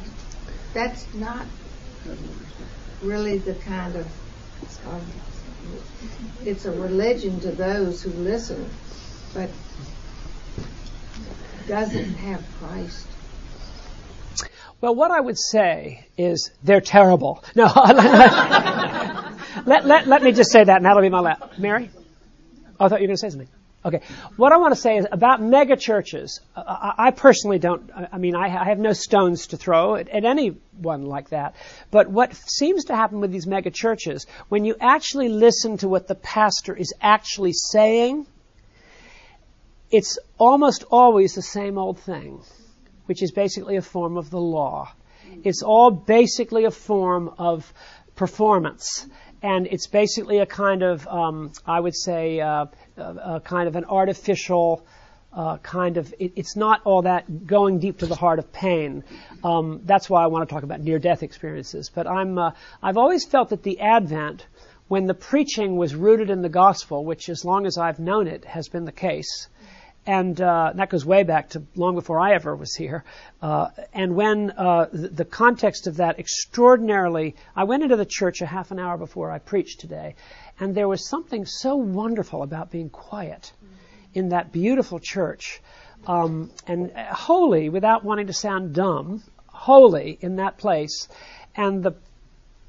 that's 0.74 1.12
not 1.16 1.46
really 3.02 3.40
the 3.40 3.56
kind 3.56 3.96
of 3.96 4.08
um, 4.88 5.02
it's 6.44 6.66
a 6.66 6.72
religion 6.72 7.40
to 7.42 7.52
those 7.52 8.02
who 8.02 8.10
listen, 8.12 8.70
but 9.34 9.50
doesn't 11.68 12.16
have 12.16 12.44
Christ. 12.60 13.08
Well, 14.82 14.96
what 14.96 15.12
I 15.12 15.20
would 15.20 15.38
say 15.38 16.08
is 16.18 16.52
they're 16.64 16.82
terrible. 16.82 17.44
No, 17.56 17.66
let, 19.66 19.86
let, 19.86 20.08
let 20.08 20.24
me 20.24 20.32
just 20.32 20.52
say 20.52 20.64
that, 20.64 20.78
and 20.78 20.86
that'll 20.86 21.02
be 21.02 21.10
my 21.10 21.20
last. 21.20 21.60
Mary? 21.60 21.92
Oh, 22.80 22.86
I 22.86 22.90
thought 22.90 23.02
you 23.02 23.04
were 23.04 23.08
going 23.08 23.18
to 23.18 23.18
say 23.18 23.30
something. 23.30 23.50
Okay. 23.84 24.02
What 24.38 24.52
I 24.52 24.58
want 24.58 24.76
to 24.76 24.80
say 24.80 24.98
is 24.98 25.08
about 25.12 25.42
mega 25.42 25.76
churches. 25.76 26.40
I, 26.56 27.12
personally 27.16 27.58
don't. 27.58 27.90
I 28.12 28.20
mean, 28.20 28.36
I, 28.36 28.48
have 28.48 28.78
no 28.78 28.94
stones 28.94 29.48
to 29.48 29.58
throw 29.58 29.96
at, 29.96 30.08
at 30.10 30.24
anyone 30.24 31.06
like 31.06 31.30
that. 31.30 31.56
But 31.90 32.08
what 32.08 32.36
seems 32.36 32.86
to 32.86 32.96
happen 32.96 33.22
with 33.22 33.32
these 33.32 33.48
mega 33.48 33.72
churches, 33.72 34.28
when 34.50 34.66
you 34.66 34.76
actually 34.80 35.30
listen 35.30 35.78
to 35.78 35.88
what 35.88 36.08
the 36.08 36.14
pastor 36.14 36.76
is 36.76 36.94
actually 37.02 37.54
saying, 37.54 38.28
it's 39.90 40.20
almost 40.38 40.84
always 40.92 41.34
the 41.34 41.42
same 41.42 41.80
old 41.80 42.00
thing, 42.00 42.44
which 43.08 43.24
is 43.24 43.32
basically 43.32 43.78
a 43.78 43.82
form 43.82 44.16
of 44.16 44.30
the 44.30 44.40
law. 44.40 44.92
It's 45.44 45.64
all 45.64 45.90
basically 45.90 46.66
a 46.66 46.72
form 46.72 47.34
of 47.40 47.74
performance 48.16 49.08
and 49.42 49.68
it's 49.68 49.88
basically 49.88 50.40
a 50.40 50.46
kind 50.46 50.84
of, 50.84 51.08
um, 51.08 51.52
I 51.66 51.80
would 51.80 51.96
say, 51.96 52.40
uh, 52.40 52.66
a, 52.98 53.42
kind 53.44 53.68
of 53.68 53.76
an 53.76 53.86
artificial 53.86 54.86
uh, 55.34 55.58
kind 55.58 55.98
of. 55.98 56.14
It, 56.20 56.34
it's 56.36 56.56
not 56.56 56.82
all 56.84 57.04
that 57.04 57.48
going 57.48 57.80
deep 57.80 58.00
to 58.00 58.06
the 58.06 58.16
heart 58.16 58.40
of 58.40 58.52
pain. 58.52 59.04
Um, 59.44 59.82
that's 59.86 60.10
why 60.10 60.24
I 60.24 60.28
want 60.28 60.48
to 60.48 60.54
talk 60.54 60.64
about 60.64 60.82
near-death 60.82 61.24
experiences. 61.24 61.90
But 61.94 62.08
I'm, 62.08 62.38
uh, 62.38 62.52
I've 62.84 62.98
always 62.98 63.26
felt 63.26 63.50
that 63.50 63.64
the 63.64 63.80
Advent, 63.80 64.46
when 64.88 65.08
the 65.08 65.14
preaching 65.14 65.78
was 65.78 65.96
rooted 65.96 66.30
in 66.30 66.42
the 66.42 66.50
gospel, 66.50 67.04
which 67.06 67.30
as 67.30 67.44
long 67.44 67.66
as 67.66 67.78
I've 67.78 68.00
known 68.00 68.28
it 68.28 68.46
has 68.46 68.68
been 68.68 68.86
the 68.86 68.92
case, 68.92 69.48
and 70.06 70.40
uh, 70.42 70.72
that 70.76 70.90
goes 70.90 71.06
way 71.06 71.24
back 71.24 71.50
to 71.50 71.64
long 71.76 71.96
before 71.96 72.20
I 72.20 72.34
ever 72.34 72.56
was 72.56 72.76
here. 72.76 73.04
Uh, 73.42 73.68
and 73.94 74.16
when 74.16 74.52
uh, 74.52 74.88
the, 74.92 75.10
the, 75.10 75.26
context 75.26 75.86
of 75.88 75.98
that 75.98 76.20
extraordinarily, 76.20 77.36
I 77.56 77.66
went 77.66 77.84
into 77.84 77.96
the 77.96 78.06
church 78.06 78.42
a 78.42 78.46
half 78.46 78.72
an 78.72 78.80
hour 78.80 78.98
before 78.98 79.32
I 79.32 79.38
preached 79.40 79.80
today, 79.80 80.16
and 80.60 80.74
there 80.74 80.88
was 80.88 81.08
something 81.08 81.46
so 81.46 81.76
wonderful 81.76 82.42
about 82.42 82.72
being 82.72 82.90
quiet 82.90 83.52
in 84.14 84.30
that 84.30 84.52
beautiful 84.52 85.00
church, 85.00 85.62
um, 86.08 86.52
and 86.68 86.92
holy 86.92 87.70
without 87.70 88.04
wanting 88.04 88.28
to 88.28 88.34
sound 88.34 88.74
dumb, 88.74 89.24
holy 89.48 90.18
in 90.20 90.38
that 90.38 90.58
place, 90.58 91.08
and 91.56 91.84
the 91.84 91.94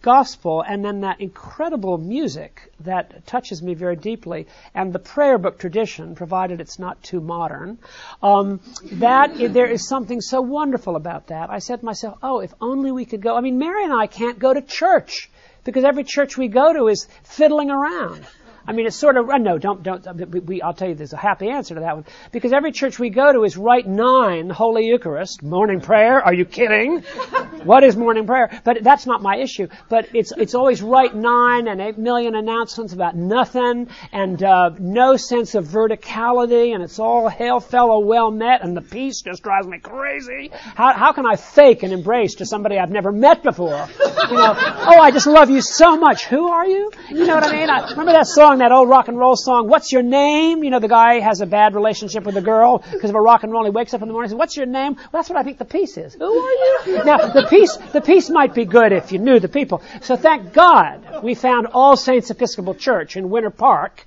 gospel 0.02 0.62
and 0.62 0.84
then 0.84 1.00
that 1.00 1.20
incredible 1.20 1.96
music 1.96 2.72
that 2.80 3.26
touches 3.26 3.62
me 3.62 3.74
very 3.74 3.96
deeply 3.96 4.46
and 4.74 4.92
the 4.92 4.98
prayer 4.98 5.38
book 5.38 5.58
tradition, 5.58 6.14
provided 6.14 6.60
it's 6.60 6.78
not 6.78 7.02
too 7.02 7.20
modern, 7.20 7.78
um, 8.22 8.60
that 8.92 9.34
there 9.52 9.66
is 9.66 9.88
something 9.88 10.20
so 10.20 10.40
wonderful 10.40 10.96
about 10.96 11.28
that. 11.28 11.50
I 11.50 11.58
said 11.58 11.80
to 11.80 11.84
myself, 11.86 12.18
oh, 12.22 12.40
if 12.40 12.52
only 12.60 12.92
we 12.92 13.04
could 13.04 13.22
go. 13.22 13.36
I 13.36 13.40
mean, 13.40 13.58
Mary 13.58 13.84
and 13.84 13.92
I 13.92 14.06
can't 14.06 14.38
go 14.38 14.52
to 14.52 14.60
church 14.60 15.30
because 15.64 15.84
every 15.84 16.04
church 16.04 16.36
we 16.36 16.48
go 16.48 16.72
to 16.72 16.88
is 16.88 17.06
fiddling 17.22 17.70
around. 17.70 18.26
I 18.66 18.72
mean, 18.72 18.86
it's 18.86 18.96
sort 18.96 19.16
of, 19.16 19.26
no, 19.40 19.58
don't, 19.58 19.82
don't, 19.82 20.46
we, 20.46 20.62
I'll 20.62 20.74
tell 20.74 20.88
you 20.88 20.94
there's 20.94 21.12
a 21.12 21.16
happy 21.16 21.48
answer 21.48 21.74
to 21.74 21.80
that 21.80 21.94
one. 21.96 22.04
Because 22.30 22.52
every 22.52 22.72
church 22.72 22.98
we 22.98 23.10
go 23.10 23.32
to 23.32 23.44
is 23.44 23.56
Rite 23.56 23.86
nine, 23.86 24.50
Holy 24.50 24.86
Eucharist, 24.86 25.42
morning 25.42 25.80
prayer, 25.80 26.22
are 26.22 26.34
you 26.34 26.44
kidding? 26.44 27.02
What 27.64 27.84
is 27.84 27.96
morning 27.96 28.26
prayer? 28.26 28.60
But 28.64 28.82
that's 28.82 29.06
not 29.06 29.22
my 29.22 29.36
issue. 29.36 29.68
But 29.88 30.08
it's 30.14 30.32
it's 30.36 30.54
always 30.54 30.82
right 30.82 31.14
nine 31.14 31.68
and 31.68 31.80
eight 31.80 31.96
million 31.96 32.34
announcements 32.34 32.92
about 32.92 33.14
nothing 33.14 33.88
and 34.12 34.42
uh, 34.42 34.70
no 34.80 35.16
sense 35.16 35.54
of 35.54 35.66
verticality, 35.66 36.74
and 36.74 36.82
it's 36.82 36.98
all 36.98 37.28
hail 37.28 37.60
fellow 37.60 38.00
well 38.00 38.32
met, 38.32 38.64
and 38.64 38.76
the 38.76 38.80
peace 38.80 39.22
just 39.22 39.42
drives 39.44 39.68
me 39.68 39.78
crazy. 39.78 40.50
How 40.74 40.92
how 40.92 41.12
can 41.12 41.24
I 41.24 41.36
fake 41.36 41.84
an 41.84 41.92
embrace 41.92 42.36
to 42.36 42.46
somebody 42.46 42.78
I've 42.78 42.90
never 42.90 43.12
met 43.12 43.42
before? 43.44 43.88
You 44.00 44.36
know, 44.36 44.54
oh, 44.56 44.98
I 45.00 45.10
just 45.12 45.26
love 45.26 45.50
you 45.50 45.60
so 45.60 45.96
much. 45.96 46.24
Who 46.24 46.48
are 46.48 46.66
you? 46.66 46.90
You 47.10 47.26
know 47.26 47.36
what 47.36 47.44
I 47.44 47.52
mean? 47.52 47.70
I, 47.70 47.90
remember 47.90 48.12
that 48.12 48.26
song, 48.26 48.51
that 48.58 48.72
old 48.72 48.88
rock 48.88 49.08
and 49.08 49.18
roll 49.18 49.36
song? 49.36 49.68
What's 49.68 49.92
your 49.92 50.02
name? 50.02 50.62
You 50.64 50.70
know, 50.70 50.80
the 50.80 50.88
guy 50.88 51.20
has 51.20 51.40
a 51.40 51.46
bad 51.46 51.74
relationship 51.74 52.24
with 52.24 52.36
a 52.36 52.40
girl 52.40 52.84
because 52.92 53.10
of 53.10 53.16
a 53.16 53.20
rock 53.20 53.42
and 53.42 53.52
roll. 53.52 53.64
He 53.64 53.70
wakes 53.70 53.94
up 53.94 54.02
in 54.02 54.08
the 54.08 54.12
morning 54.12 54.26
and 54.26 54.30
says, 54.32 54.38
"What's 54.38 54.56
your 54.56 54.66
name?" 54.66 54.94
Well, 54.94 55.10
that's 55.12 55.30
what 55.30 55.38
I 55.38 55.42
think 55.42 55.58
the 55.58 55.64
peace 55.64 55.96
is. 55.96 56.14
Who 56.14 56.24
are 56.24 56.86
you? 56.86 57.04
Now, 57.04 57.18
the 57.28 57.46
peace, 57.48 57.76
the 57.92 58.00
peace 58.00 58.30
might 58.30 58.54
be 58.54 58.64
good 58.64 58.92
if 58.92 59.12
you 59.12 59.18
knew 59.18 59.40
the 59.40 59.48
people. 59.48 59.82
So 60.00 60.16
thank 60.16 60.52
God 60.52 61.22
we 61.22 61.34
found 61.34 61.68
All 61.68 61.96
Saints 61.96 62.30
Episcopal 62.30 62.74
Church 62.74 63.16
in 63.16 63.30
Winter 63.30 63.50
Park 63.50 64.06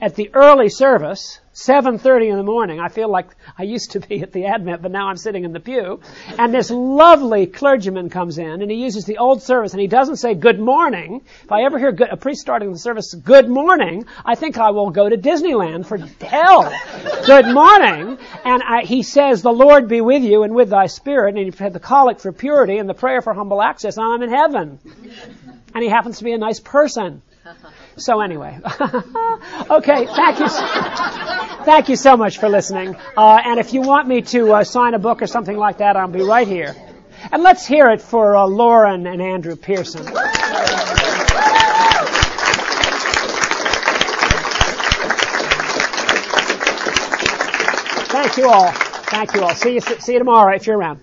at 0.00 0.14
the 0.14 0.30
early 0.34 0.68
service, 0.68 1.40
7.30 1.54 2.30
in 2.30 2.36
the 2.36 2.44
morning. 2.44 2.78
I 2.78 2.88
feel 2.88 3.10
like 3.10 3.26
I 3.58 3.64
used 3.64 3.92
to 3.92 4.00
be 4.00 4.22
at 4.22 4.30
the 4.30 4.46
Advent, 4.46 4.80
but 4.80 4.92
now 4.92 5.08
I'm 5.08 5.16
sitting 5.16 5.44
in 5.44 5.52
the 5.52 5.58
pew. 5.58 6.00
And 6.38 6.54
this 6.54 6.70
lovely 6.70 7.46
clergyman 7.46 8.10
comes 8.10 8.38
in 8.38 8.62
and 8.62 8.70
he 8.70 8.76
uses 8.76 9.06
the 9.06 9.18
old 9.18 9.42
service 9.42 9.72
and 9.72 9.80
he 9.80 9.88
doesn't 9.88 10.16
say 10.16 10.34
good 10.34 10.60
morning. 10.60 11.22
If 11.42 11.50
I 11.50 11.64
ever 11.64 11.78
hear 11.78 11.88
a 11.88 12.16
priest 12.16 12.42
starting 12.42 12.72
the 12.72 12.78
service, 12.78 13.12
good 13.12 13.48
morning, 13.48 14.06
I 14.24 14.36
think 14.36 14.56
I 14.56 14.70
will 14.70 14.90
go 14.90 15.08
to 15.08 15.16
Disneyland 15.16 15.84
for 15.86 15.98
hell. 16.24 16.72
good 17.26 17.46
morning. 17.46 18.18
And 18.44 18.62
I, 18.62 18.82
he 18.84 19.02
says, 19.02 19.42
the 19.42 19.52
Lord 19.52 19.88
be 19.88 20.00
with 20.00 20.22
you 20.22 20.44
and 20.44 20.54
with 20.54 20.70
thy 20.70 20.86
spirit. 20.86 21.34
And 21.34 21.52
he 21.52 21.58
had 21.58 21.72
the 21.72 21.80
collect 21.80 22.20
for 22.20 22.30
purity 22.30 22.78
and 22.78 22.88
the 22.88 22.94
prayer 22.94 23.20
for 23.20 23.34
humble 23.34 23.60
access 23.60 23.96
and 23.96 24.06
I'm 24.06 24.22
in 24.22 24.30
heaven. 24.30 24.78
And 25.74 25.82
he 25.82 25.90
happens 25.90 26.18
to 26.18 26.24
be 26.24 26.32
a 26.32 26.38
nice 26.38 26.60
person. 26.60 27.22
So 27.98 28.20
anyway, 28.20 28.58
okay, 29.70 30.06
thank 30.06 30.38
you, 30.38 30.48
thank 31.64 31.88
you 31.88 31.96
so 31.96 32.16
much 32.16 32.38
for 32.38 32.48
listening. 32.48 32.96
Uh, 33.16 33.42
and 33.44 33.58
if 33.58 33.74
you 33.74 33.82
want 33.82 34.06
me 34.06 34.22
to 34.22 34.52
uh, 34.52 34.64
sign 34.64 34.94
a 34.94 34.98
book 34.98 35.20
or 35.20 35.26
something 35.26 35.56
like 35.56 35.78
that, 35.78 35.96
I'll 35.96 36.06
be 36.08 36.22
right 36.22 36.46
here. 36.46 36.76
And 37.32 37.42
let's 37.42 37.66
hear 37.66 37.88
it 37.88 38.00
for 38.00 38.36
uh, 38.36 38.46
Lauren 38.46 39.06
and 39.06 39.20
Andrew 39.20 39.56
Pearson. 39.56 40.04
Thank 48.10 48.36
you 48.36 48.48
all. 48.48 48.72
Thank 48.72 49.34
you 49.34 49.42
all. 49.42 49.54
See 49.54 49.74
you, 49.74 49.80
see 49.80 50.12
you 50.12 50.18
tomorrow 50.18 50.54
if 50.54 50.66
you're 50.66 50.78
around. 50.78 51.00